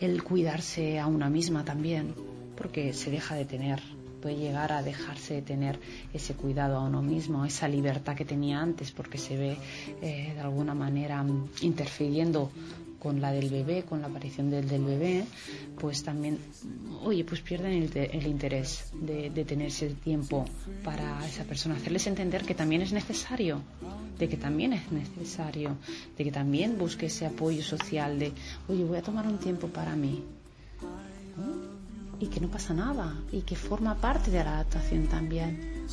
El 0.00 0.22
cuidarse 0.22 0.98
a 0.98 1.06
una 1.06 1.28
misma 1.28 1.64
también, 1.64 2.14
porque 2.56 2.92
se 2.92 3.10
deja 3.10 3.34
de 3.34 3.44
tener 3.44 3.80
puede 4.20 4.36
llegar 4.36 4.70
a 4.72 4.82
dejarse 4.82 5.34
de 5.34 5.42
tener 5.42 5.80
ese 6.12 6.34
cuidado 6.34 6.76
a 6.76 6.82
uno 6.82 7.02
mismo, 7.02 7.44
esa 7.44 7.66
libertad 7.68 8.14
que 8.14 8.24
tenía 8.24 8.60
antes, 8.60 8.92
porque 8.92 9.18
se 9.18 9.36
ve 9.36 9.56
eh, 10.02 10.32
de 10.34 10.40
alguna 10.40 10.74
manera 10.74 11.24
interfiriendo 11.62 12.50
con 13.00 13.20
la 13.20 13.32
del 13.32 13.48
bebé, 13.48 13.82
con 13.82 14.02
la 14.02 14.08
aparición 14.08 14.50
del, 14.50 14.68
del 14.68 14.84
bebé, 14.84 15.24
pues 15.80 16.04
también, 16.04 16.38
oye, 17.02 17.24
pues 17.24 17.40
pierden 17.40 17.72
el, 17.72 18.26
interés 18.26 18.92
de, 18.92 19.30
de, 19.30 19.44
tenerse 19.44 19.86
el 19.86 19.96
tiempo 19.96 20.44
para 20.84 21.26
esa 21.26 21.44
persona, 21.44 21.76
hacerles 21.76 22.06
entender 22.06 22.44
que 22.44 22.54
también 22.54 22.82
es 22.82 22.92
necesario, 22.92 23.62
de 24.18 24.28
que 24.28 24.36
también 24.36 24.74
es 24.74 24.92
necesario, 24.92 25.78
de 26.16 26.24
que 26.24 26.30
también 26.30 26.78
busque 26.78 27.06
ese 27.06 27.24
apoyo 27.24 27.62
social 27.62 28.18
de, 28.18 28.32
oye, 28.68 28.84
voy 28.84 28.98
a 28.98 29.02
tomar 29.02 29.26
un 29.26 29.38
tiempo 29.38 29.66
para 29.68 29.96
mí. 29.96 30.22
Y 32.20 32.26
que 32.26 32.38
no 32.38 32.48
pasa 32.48 32.74
nada, 32.74 33.16
y 33.32 33.40
que 33.40 33.56
forma 33.56 33.94
parte 33.94 34.30
de 34.30 34.44
la 34.44 34.56
adaptación 34.56 35.06
también. 35.06 35.86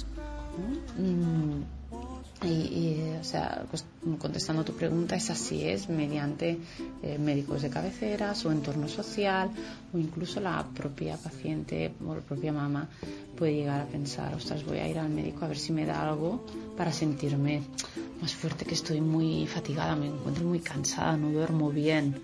Mm, 0.98 1.77
y, 2.44 3.18
o 3.20 3.24
sea, 3.24 3.66
pues, 3.70 3.84
contestando 4.20 4.64
tu 4.64 4.74
pregunta, 4.74 5.16
es 5.16 5.30
así, 5.32 5.68
es 5.68 5.90
mediante 5.90 6.60
eh, 7.02 7.18
médicos 7.18 7.64
de 7.64 7.70
cabecera, 7.70 8.36
su 8.36 8.52
entorno 8.52 8.88
social 8.88 9.50
o 9.92 9.98
incluso 9.98 10.40
la 10.40 10.64
propia 10.64 11.18
paciente 11.18 11.94
o 12.06 12.14
la 12.14 12.22
propia 12.22 12.54
mamá 12.54 12.88
puede 13.36 13.56
llegar 13.56 13.82
a 13.82 13.86
pensar, 13.86 14.36
ostras, 14.36 14.64
voy 14.64 14.78
a 14.78 14.88
ir 14.88 15.00
al 15.00 15.10
médico 15.10 15.46
a 15.46 15.48
ver 15.48 15.58
si 15.58 15.74
me 15.74 15.86
da 15.86 16.08
algo 16.08 16.46
para 16.78 16.92
sentirme 16.92 17.64
más 18.22 18.36
fuerte, 18.36 18.66
que 18.66 18.76
estoy 18.76 19.02
muy 19.02 19.48
fatigada, 19.48 19.96
me 19.96 20.08
encuentro 20.08 20.46
muy 20.46 20.60
cansada, 20.60 21.18
no 21.18 21.32
duermo 21.32 21.72
bien. 21.72 22.22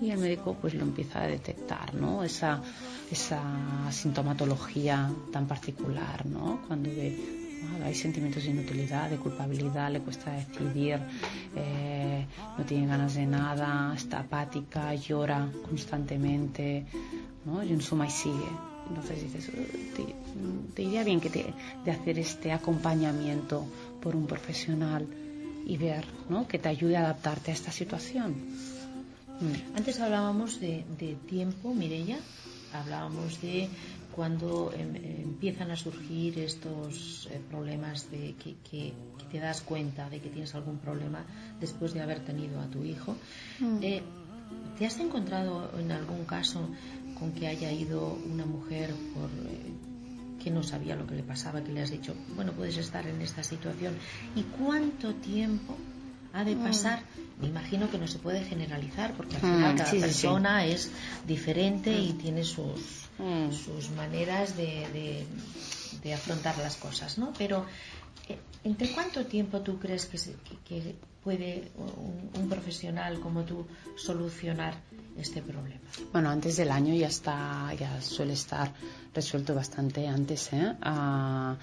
Y 0.00 0.10
el 0.10 0.18
médico 0.18 0.56
pues 0.60 0.74
lo 0.74 0.82
empieza 0.82 1.22
a 1.22 1.26
detectar, 1.26 1.94
¿no? 1.94 2.24
Esa, 2.24 2.60
esa 3.10 3.40
sintomatología 3.90 5.10
tan 5.32 5.46
particular, 5.46 6.26
¿no? 6.26 6.60
Cuando 6.66 6.90
ve 6.90 7.43
hay 7.84 7.94
sentimientos 7.94 8.44
de 8.44 8.50
inutilidad, 8.50 9.10
de 9.10 9.16
culpabilidad, 9.16 9.90
le 9.90 10.00
cuesta 10.00 10.32
decidir, 10.32 11.00
eh, 11.56 12.26
no 12.56 12.64
tiene 12.64 12.86
ganas 12.86 13.14
de 13.14 13.26
nada, 13.26 13.92
está 13.94 14.20
apática, 14.20 14.94
llora 14.94 15.48
constantemente, 15.68 16.86
¿no? 17.44 17.62
y 17.62 17.72
en 17.72 17.80
suma 17.80 18.06
y 18.06 18.10
sigue. 18.10 18.48
Entonces 18.88 19.22
dices, 19.22 19.50
te, 20.74 20.82
iría 20.82 21.04
bien 21.04 21.20
que 21.20 21.30
te, 21.30 21.54
de 21.84 21.90
hacer 21.90 22.18
este 22.18 22.52
acompañamiento 22.52 23.66
por 24.02 24.14
un 24.14 24.26
profesional 24.26 25.06
y 25.66 25.76
ver 25.76 26.04
¿no? 26.28 26.46
que 26.46 26.58
te 26.58 26.68
ayude 26.68 26.96
a 26.96 27.00
adaptarte 27.00 27.50
a 27.50 27.54
esta 27.54 27.72
situación. 27.72 28.34
Mm. 29.40 29.76
Antes 29.76 30.00
hablábamos 30.00 30.60
de, 30.60 30.84
de 30.98 31.14
tiempo, 31.26 31.74
Mirella, 31.74 32.18
hablábamos 32.74 33.40
de 33.40 33.68
cuando 34.14 34.72
em, 34.72 34.94
empiezan 34.94 35.70
a 35.70 35.76
surgir 35.76 36.38
estos 36.38 37.28
eh, 37.30 37.40
problemas 37.50 38.10
de 38.10 38.34
que, 38.38 38.94
te 39.30 39.40
das 39.40 39.62
cuenta 39.62 40.08
de 40.08 40.20
que 40.20 40.30
tienes 40.30 40.54
algún 40.54 40.78
problema 40.78 41.24
después 41.58 41.92
de 41.92 42.00
haber 42.00 42.20
tenido 42.20 42.60
a 42.60 42.66
tu 42.70 42.84
hijo. 42.84 43.16
Mm. 43.58 43.78
Eh, 43.82 44.02
¿Te 44.78 44.86
has 44.86 45.00
encontrado 45.00 45.70
en 45.76 45.90
algún 45.90 46.24
caso 46.24 46.68
con 47.18 47.32
que 47.32 47.48
haya 47.48 47.72
ido 47.72 48.16
una 48.32 48.46
mujer 48.46 48.94
por, 49.12 49.28
eh, 49.30 49.72
que 50.42 50.50
no 50.50 50.62
sabía 50.62 50.94
lo 50.94 51.06
que 51.06 51.16
le 51.16 51.24
pasaba, 51.24 51.64
que 51.64 51.72
le 51.72 51.82
has 51.82 51.90
dicho, 51.90 52.14
bueno, 52.36 52.52
puedes 52.52 52.76
estar 52.76 53.04
en 53.08 53.20
esta 53.20 53.42
situación? 53.42 53.96
¿Y 54.36 54.42
cuánto 54.42 55.14
tiempo 55.14 55.76
ha 56.34 56.44
de 56.44 56.54
mm. 56.56 56.64
pasar? 56.64 57.00
Me 57.40 57.48
imagino 57.48 57.90
que 57.90 57.98
no 57.98 58.06
se 58.06 58.18
puede 58.18 58.44
generalizar 58.44 59.14
porque 59.14 59.36
al 59.36 59.42
mm, 59.42 59.54
final 59.54 59.76
cada 59.76 59.90
persona 59.90 60.66
es 60.66 60.90
diferente 61.26 61.90
y 61.96 62.12
tiene 62.12 62.44
sus, 62.44 63.08
sus 63.64 63.90
maneras 63.90 64.56
de, 64.56 65.24
de, 66.02 66.14
afrontar 66.14 66.58
las 66.58 66.76
cosas, 66.76 67.16
¿no? 67.16 67.32
Pero 67.38 67.64
Eh, 68.28 68.38
¿Entre 68.64 68.88
cuánto 68.92 69.26
tiempo 69.26 69.60
tú 69.60 69.78
crees 69.78 70.06
que, 70.06 70.18
que, 70.66 70.94
puede 71.22 71.70
un, 71.76 72.48
profesional 72.48 73.20
como 73.20 73.42
tú 73.44 73.66
solucionar 73.96 74.74
este 75.16 75.42
problema? 75.42 75.80
Bueno, 76.12 76.30
antes 76.30 76.56
del 76.56 76.70
año 76.70 76.94
ya 76.94 77.08
está, 77.08 77.72
ya 77.78 78.00
suele 78.00 78.32
estar 78.32 78.72
resuelto 79.14 79.54
bastante 79.54 80.06
antes. 80.06 80.52
¿eh? 80.52 80.74
Ah, 80.80 81.56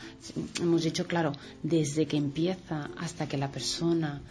hemos 0.60 0.84
dicho, 0.84 1.08
claro, 1.08 1.34
desde 1.64 2.06
que 2.06 2.18
empieza 2.18 2.90
hasta 2.98 3.28
que 3.28 3.38
la 3.38 3.52
persona 3.52 4.22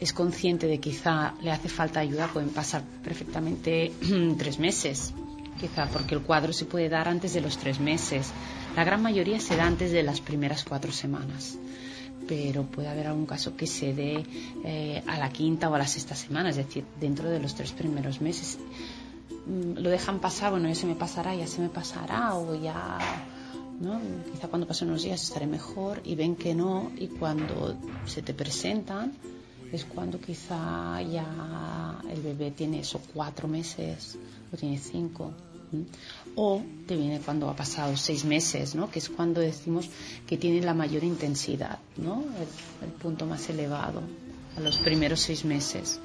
es 0.00 0.12
consciente 0.12 0.66
de 0.66 0.78
que 0.78 0.90
quizá 0.90 1.34
le 1.42 1.50
hace 1.50 1.68
falta 1.68 2.00
ayuda, 2.00 2.28
pueden 2.28 2.50
pasar 2.50 2.82
perfectamente 3.02 3.92
tres 4.38 4.58
meses, 4.58 5.12
quizá, 5.60 5.86
porque 5.86 6.14
el 6.14 6.22
cuadro 6.22 6.52
se 6.52 6.64
puede 6.64 6.88
dar 6.88 7.08
antes 7.08 7.32
de 7.34 7.40
los 7.40 7.58
tres 7.58 7.80
meses. 7.80 8.30
La 8.76 8.84
gran 8.84 9.02
mayoría 9.02 9.40
se 9.40 9.56
da 9.56 9.66
antes 9.66 9.90
de 9.90 10.02
las 10.02 10.20
primeras 10.20 10.64
cuatro 10.64 10.92
semanas, 10.92 11.58
pero 12.28 12.62
puede 12.64 12.88
haber 12.88 13.08
algún 13.08 13.26
caso 13.26 13.56
que 13.56 13.66
se 13.66 13.92
dé 13.92 14.24
eh, 14.64 15.02
a 15.06 15.18
la 15.18 15.30
quinta 15.30 15.68
o 15.68 15.74
a 15.74 15.78
la 15.78 15.86
sexta 15.86 16.14
semana, 16.14 16.50
es 16.50 16.56
decir, 16.56 16.84
dentro 17.00 17.28
de 17.28 17.40
los 17.40 17.54
tres 17.54 17.72
primeros 17.72 18.20
meses. 18.20 18.58
Mm, 19.46 19.78
lo 19.80 19.90
dejan 19.90 20.20
pasar, 20.20 20.52
bueno, 20.52 20.68
ya 20.68 20.74
se 20.74 20.86
me 20.86 20.94
pasará, 20.94 21.34
ya 21.34 21.46
se 21.46 21.60
me 21.60 21.68
pasará, 21.68 22.34
o 22.34 22.54
ya 22.54 22.98
¿no? 23.80 24.00
Quizá 24.32 24.48
cuando 24.48 24.66
pasen 24.66 24.88
unos 24.88 25.02
días 25.02 25.22
estaré 25.22 25.46
mejor 25.46 26.00
y 26.04 26.14
ven 26.14 26.34
que 26.36 26.54
no 26.54 26.90
y 26.96 27.08
cuando 27.08 27.76
se 28.06 28.22
te 28.22 28.34
presentan 28.34 29.12
es 29.72 29.84
cuando 29.84 30.20
quizá 30.20 31.00
ya 31.02 32.00
el 32.10 32.20
bebé 32.22 32.50
tiene 32.50 32.80
esos 32.80 33.02
cuatro 33.12 33.48
meses 33.48 34.16
o 34.52 34.56
tiene 34.56 34.78
cinco. 34.78 35.32
O 36.34 36.62
te 36.86 36.96
viene 36.96 37.20
cuando 37.20 37.50
ha 37.50 37.54
pasado 37.54 37.94
seis 37.96 38.24
meses, 38.24 38.74
¿no? 38.74 38.90
que 38.90 39.00
es 39.00 39.10
cuando 39.10 39.40
decimos 39.40 39.90
que 40.26 40.38
tiene 40.38 40.62
la 40.62 40.72
mayor 40.72 41.04
intensidad, 41.04 41.78
¿no? 41.98 42.24
el, 42.82 42.92
punto 42.92 43.26
más 43.26 43.50
elevado, 43.50 44.00
a 44.56 44.60
los 44.60 44.78
primeros 44.78 45.20
seis 45.20 45.44
meses. 45.44 46.00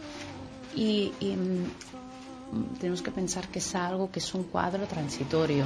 Y, 0.76 1.14
y 1.22 1.36
mm, 1.36 2.78
tenemos 2.80 3.01
que 3.01 3.11
pensar 3.11 3.47
que 3.47 3.59
es 3.59 3.76
algo 3.76 4.11
que 4.11 4.20
es 4.20 4.34
un 4.34 4.43
cuadro 4.43 4.86
transitorio 4.86 5.66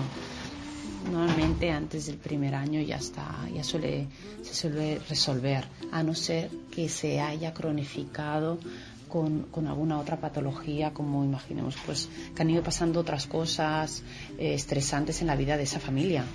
normalmente 1.11 1.71
antes 1.71 2.07
del 2.07 2.17
primer 2.17 2.55
año 2.55 2.81
ya 2.81 2.97
está, 2.97 3.47
ya 3.53 3.63
suele, 3.63 4.07
se 4.43 4.53
suele 4.53 4.99
resolver, 5.09 5.65
a 5.91 6.03
no 6.03 6.13
ser 6.13 6.49
que 6.71 6.89
se 6.89 7.19
haya 7.19 7.53
cronificado 7.53 8.59
con, 9.07 9.67
alguna 9.67 9.99
otra 9.99 10.17
patología, 10.17 10.93
como 10.93 11.23
imaginemos, 11.23 11.75
pues 11.85 12.09
que 12.35 12.41
han 12.41 12.49
ido 12.49 12.61
pasando 12.63 12.99
otras 12.99 13.25
cosas 13.25 14.03
eh, 14.37 14.53
estresantes 14.53 15.21
en 15.21 15.27
la 15.27 15.35
vida 15.35 15.57
de 15.57 15.63
esa 15.63 15.79
familia. 15.79 16.25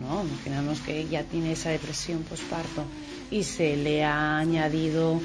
¿no? 0.00 0.24
Imaginamos 0.24 0.80
que 0.80 1.06
ya 1.06 1.22
tiene 1.22 1.52
esa 1.52 1.70
depresión 1.70 2.22
postparto 2.22 2.84
y 3.30 3.44
se 3.44 3.76
le 3.76 4.04
ha 4.04 4.38
añadido 4.38 5.20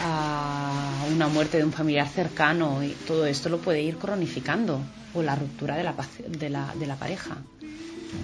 a 0.00 1.04
una 1.12 1.28
muerte 1.28 1.58
de 1.58 1.64
un 1.64 1.72
familiar 1.72 2.08
cercano 2.08 2.82
y 2.82 2.90
todo 3.06 3.26
esto 3.26 3.48
lo 3.48 3.58
puede 3.58 3.82
ir 3.82 3.96
cronificando 3.96 4.80
o 5.14 5.22
la 5.22 5.34
ruptura 5.34 5.76
de 5.76 5.84
la, 5.84 5.94
de 6.28 6.50
la, 6.50 6.74
de 6.74 6.86
la 6.86 6.96
pareja. 6.96 7.38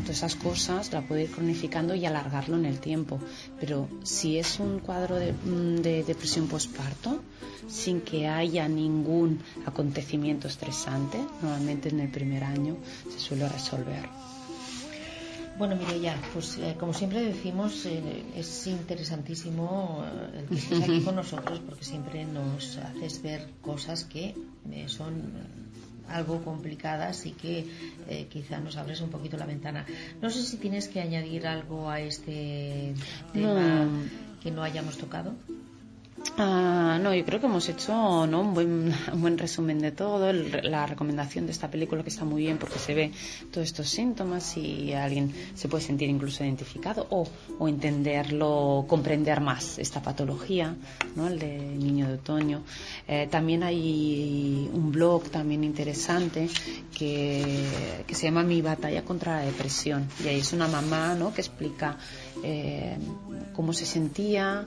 Todas 0.02 0.16
esas 0.16 0.36
cosas 0.36 0.92
la 0.92 1.02
puede 1.02 1.24
ir 1.24 1.30
cronificando 1.30 1.94
y 1.94 2.06
alargarlo 2.06 2.56
en 2.56 2.66
el 2.66 2.80
tiempo. 2.80 3.20
Pero 3.60 3.88
si 4.02 4.38
es 4.38 4.58
un 4.58 4.80
cuadro 4.80 5.16
de, 5.16 5.32
mm, 5.32 5.82
depresión 6.06 6.48
postparto, 6.48 7.22
sin 7.68 8.00
que 8.00 8.28
haya 8.28 8.68
ningún 8.68 9.40
acontecimiento 9.64 10.48
estresante, 10.48 11.18
normalmente 11.42 11.88
en 11.88 12.00
el 12.00 12.10
primer 12.10 12.44
año 12.44 12.76
se 13.10 13.18
suele 13.18 13.48
resolver. 13.48 14.08
Bueno, 15.58 15.78
ya, 16.02 16.20
pues 16.34 16.58
eh, 16.58 16.76
como 16.78 16.92
siempre 16.92 17.22
decimos, 17.22 17.86
eh, 17.86 18.24
es 18.36 18.66
interesantísimo 18.66 20.04
eh, 20.04 20.40
el 20.40 20.44
que 20.48 20.56
estés 20.56 20.82
aquí 20.82 21.00
con 21.00 21.16
nosotros 21.16 21.60
porque 21.66 21.82
siempre 21.82 22.26
nos 22.26 22.76
haces 22.76 23.22
ver 23.22 23.48
cosas 23.62 24.04
que 24.04 24.34
son 24.86 25.65
algo 26.08 26.42
complicadas 26.42 27.26
y 27.26 27.32
que 27.32 27.66
eh, 28.08 28.26
quizá 28.30 28.58
nos 28.58 28.76
abres 28.76 29.00
un 29.00 29.10
poquito 29.10 29.36
la 29.36 29.46
ventana. 29.46 29.84
No 30.20 30.30
sé 30.30 30.42
si 30.42 30.56
tienes 30.56 30.88
que 30.88 31.00
añadir 31.00 31.46
algo 31.46 31.90
a 31.90 32.00
este 32.00 32.94
tema 33.32 33.88
que 34.42 34.50
no 34.50 34.62
hayamos 34.62 34.96
tocado. 34.98 35.34
Ah, 36.38 36.98
no, 37.00 37.14
yo 37.14 37.24
creo 37.24 37.40
que 37.40 37.46
hemos 37.46 37.68
hecho 37.68 38.26
¿no? 38.26 38.40
un, 38.40 38.54
buen, 38.54 38.94
un 39.12 39.20
buen 39.20 39.38
resumen 39.38 39.78
de 39.78 39.92
todo. 39.92 40.32
la 40.32 40.86
recomendación 40.86 41.46
de 41.46 41.52
esta 41.52 41.70
película 41.70 42.02
que 42.02 42.10
está 42.10 42.24
muy 42.24 42.42
bien 42.42 42.58
porque 42.58 42.78
se 42.78 42.94
ve 42.94 43.12
todos 43.50 43.66
estos 43.66 43.88
síntomas 43.88 44.56
y 44.56 44.92
alguien 44.92 45.32
se 45.54 45.68
puede 45.68 45.84
sentir 45.84 46.08
incluso 46.08 46.44
identificado 46.44 47.06
o, 47.10 47.26
o 47.58 47.68
entenderlo, 47.68 48.84
comprender 48.88 49.40
más 49.40 49.78
esta 49.78 50.02
patología, 50.02 50.74
¿no? 51.14 51.28
el 51.28 51.38
de 51.38 51.58
niño 51.58 52.08
de 52.08 52.14
otoño. 52.14 52.62
Eh, 53.06 53.28
también 53.30 53.62
hay 53.62 54.68
un 54.72 54.92
blog 54.92 55.30
también 55.30 55.64
interesante 55.64 56.48
que, 56.96 57.64
que, 58.06 58.14
se 58.14 58.26
llama 58.26 58.42
Mi 58.42 58.62
batalla 58.62 59.02
contra 59.04 59.36
la 59.36 59.42
depresión 59.42 60.08
y 60.24 60.28
ahí 60.28 60.40
es 60.40 60.52
una 60.52 60.68
mamá 60.68 61.14
¿no? 61.14 61.32
que 61.32 61.40
explica 61.40 61.96
eh, 62.42 62.96
cómo 63.54 63.72
se 63.72 63.86
sentía 63.86 64.66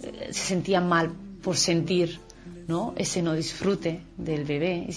se 0.00 0.32
sentía 0.32 0.80
mal 0.80 1.12
por 1.42 1.56
sentir 1.56 2.18
¿no? 2.66 2.94
ese 2.96 3.22
no 3.22 3.34
disfrute 3.34 4.00
del 4.16 4.44
bebé 4.44 4.88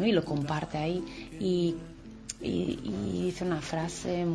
y 0.00 0.12
lo 0.12 0.24
comparte 0.24 0.78
ahí 0.78 1.04
y, 1.40 1.74
dice 2.40 3.44
una 3.44 3.60
frase 3.60 4.26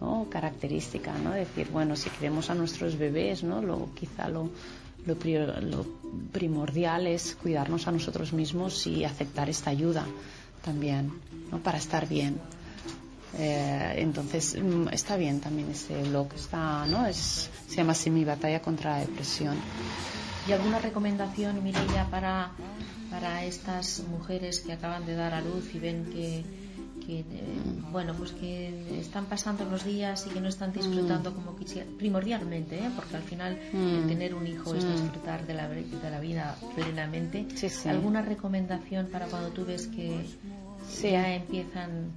¿no? 0.00 0.26
característica, 0.30 1.16
¿no? 1.18 1.32
decir, 1.32 1.68
bueno, 1.70 1.94
si 1.94 2.08
queremos 2.10 2.48
a 2.48 2.54
nuestros 2.54 2.96
bebés, 2.96 3.42
¿no? 3.42 3.60
lo, 3.60 3.90
quizá 3.94 4.28
lo, 4.28 4.50
lo, 5.04 5.14
lo 5.60 5.86
primordial 6.32 7.06
es 7.06 7.36
cuidarnos 7.40 7.86
a 7.86 7.92
nosotros 7.92 8.32
mismos 8.32 8.86
y 8.86 9.04
aceptar 9.04 9.50
esta 9.50 9.70
ayuda 9.70 10.06
también, 10.64 11.12
¿no? 11.50 11.58
para 11.58 11.76
estar 11.76 12.08
bien. 12.08 12.38
Eh, 13.38 13.94
entonces 13.96 14.56
mm, 14.60 14.88
está 14.92 15.16
bien 15.16 15.40
también 15.40 15.70
ese 15.70 16.02
blog, 16.04 16.28
está, 16.34 16.86
¿no? 16.86 17.06
Es, 17.06 17.50
se 17.68 17.76
llama 17.76 17.92
así 17.92 18.10
Mi 18.10 18.24
batalla 18.24 18.60
contra 18.60 18.92
la 18.92 19.00
depresión. 19.00 19.56
¿Y 20.48 20.52
alguna 20.52 20.78
recomendación, 20.78 21.62
Mireia, 21.64 22.06
para, 22.10 22.52
para 23.10 23.44
estas 23.44 24.02
mujeres 24.10 24.60
que 24.60 24.72
acaban 24.72 25.06
de 25.06 25.14
dar 25.14 25.32
a 25.32 25.40
luz 25.40 25.74
y 25.74 25.78
ven 25.78 26.04
que, 26.12 26.44
que 27.06 27.20
eh, 27.20 27.24
bueno, 27.90 28.14
pues 28.14 28.32
que 28.32 29.00
están 29.00 29.24
pasando 29.24 29.64
los 29.64 29.84
días 29.84 30.26
y 30.28 30.34
que 30.34 30.40
no 30.40 30.48
están 30.48 30.72
disfrutando 30.72 31.30
mm. 31.30 31.34
como 31.34 31.56
quisieran, 31.56 31.94
primordialmente, 31.94 32.76
¿eh? 32.76 32.90
porque 32.94 33.16
al 33.16 33.22
final 33.22 33.58
mm. 33.72 34.06
tener 34.06 34.34
un 34.34 34.46
hijo 34.46 34.74
es 34.74 34.86
disfrutar 34.86 35.46
de 35.46 35.54
la, 35.54 35.66
de 35.68 36.10
la 36.10 36.20
vida 36.20 36.56
plenamente. 36.74 37.46
¿Alguna 37.86 38.20
recomendación 38.22 39.06
para 39.06 39.26
cuando 39.26 39.48
tú 39.48 39.64
ves 39.64 39.86
que 39.88 40.26
ya 41.02 41.34
empiezan 41.34 42.12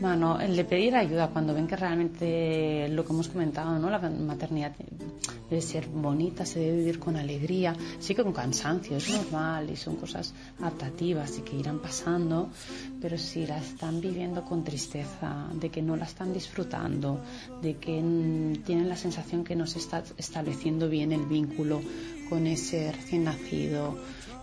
bueno, 0.00 0.40
el 0.40 0.54
de 0.54 0.64
pedir 0.64 0.94
ayuda 0.94 1.28
cuando 1.28 1.54
ven 1.54 1.66
que 1.66 1.76
realmente 1.76 2.88
lo 2.88 3.04
que 3.04 3.12
hemos 3.12 3.28
comentado, 3.28 3.78
¿no? 3.78 3.90
La 3.90 3.98
maternidad 3.98 4.72
debe 5.50 5.62
ser 5.62 5.88
bonita, 5.88 6.44
se 6.46 6.60
debe 6.60 6.78
vivir 6.78 6.98
con 6.98 7.16
alegría, 7.16 7.74
sí 7.98 8.14
que 8.14 8.22
con 8.22 8.32
cansancio, 8.32 8.96
es 8.96 9.10
normal 9.10 9.70
y 9.70 9.76
son 9.76 9.96
cosas 9.96 10.34
adaptativas 10.60 11.38
y 11.38 11.42
que 11.42 11.56
irán 11.56 11.80
pasando, 11.80 12.50
pero 13.00 13.18
si 13.18 13.46
la 13.46 13.58
están 13.58 14.00
viviendo 14.00 14.44
con 14.44 14.62
tristeza, 14.62 15.48
de 15.54 15.70
que 15.70 15.82
no 15.82 15.96
la 15.96 16.04
están 16.04 16.32
disfrutando, 16.32 17.20
de 17.60 17.76
que 17.76 17.94
tienen 18.64 18.88
la 18.88 18.96
sensación 18.96 19.42
que 19.42 19.56
no 19.56 19.66
se 19.66 19.78
está 19.78 20.04
estableciendo 20.16 20.88
bien 20.88 21.12
el 21.12 21.26
vínculo 21.26 21.80
con 22.28 22.46
ese 22.46 22.92
recién 22.92 23.24
nacido, 23.24 23.96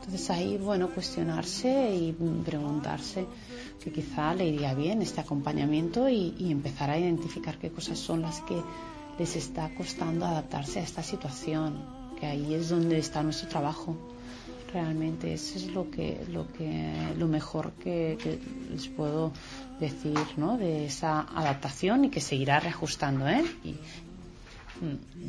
entonces 0.05 0.29
ahí, 0.29 0.57
bueno, 0.57 0.89
cuestionarse 0.91 1.95
y 1.95 2.13
preguntarse 2.45 3.25
que 3.83 3.91
quizá 3.91 4.35
le 4.35 4.45
iría 4.45 4.75
bien 4.75 5.01
este 5.01 5.21
acompañamiento 5.21 6.07
y, 6.07 6.51
empezar 6.51 6.91
a 6.91 6.99
identificar 6.99 7.57
qué 7.57 7.71
cosas 7.71 7.97
son 7.97 8.21
las 8.21 8.39
que 8.41 8.61
les 9.17 9.35
está 9.35 9.73
costando 9.73 10.25
adaptarse 10.25 10.79
a 10.79 10.83
esta 10.83 11.01
situación, 11.01 11.83
que 12.19 12.27
ahí 12.27 12.53
es 12.53 12.69
donde 12.69 12.99
está 12.99 13.23
nuestro 13.23 13.49
trabajo. 13.49 13.97
Realmente 14.71 15.33
eso 15.33 15.57
es 15.57 15.67
lo 15.67 15.89
que 15.89 16.23
lo 16.29 16.51
que 16.51 16.93
lo 17.17 17.27
mejor 17.27 17.71
que, 17.73 18.17
les 18.69 18.87
puedo 18.89 19.31
decir, 19.79 20.19
¿no? 20.37 20.57
De 20.57 20.85
esa 20.85 21.21
adaptación 21.21 22.05
y 22.05 22.09
que 22.09 22.21
seguirá 22.21 22.59
reajustando, 22.59 23.27
¿eh? 23.27 23.41
Mm, 23.41 24.04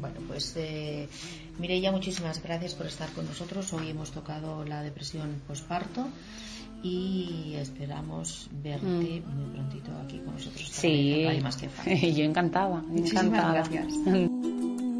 bueno, 0.01 0.16
pues 0.28 0.55
eh, 0.57 1.09
Mireia, 1.59 1.92
muchísimas 1.92 2.42
gracias 2.42 2.74
por 2.74 2.86
estar 2.86 3.11
con 3.12 3.26
nosotros. 3.26 3.72
Hoy 3.72 3.90
hemos 3.90 4.11
tocado 4.11 4.64
la 4.64 4.82
depresión 4.82 5.40
posparto 5.47 6.09
y 6.82 7.55
esperamos 7.59 8.49
verte 8.62 8.86
mm. 8.86 9.36
muy 9.36 9.51
prontito 9.53 9.90
aquí 10.05 10.18
con 10.18 10.34
nosotros. 10.34 10.68
Sí, 10.70 11.26
más 11.42 11.57
que 11.57 12.12
yo 12.14 12.24
encantada, 12.24 12.82
encantada. 12.94 13.53
gracias. 13.53 13.92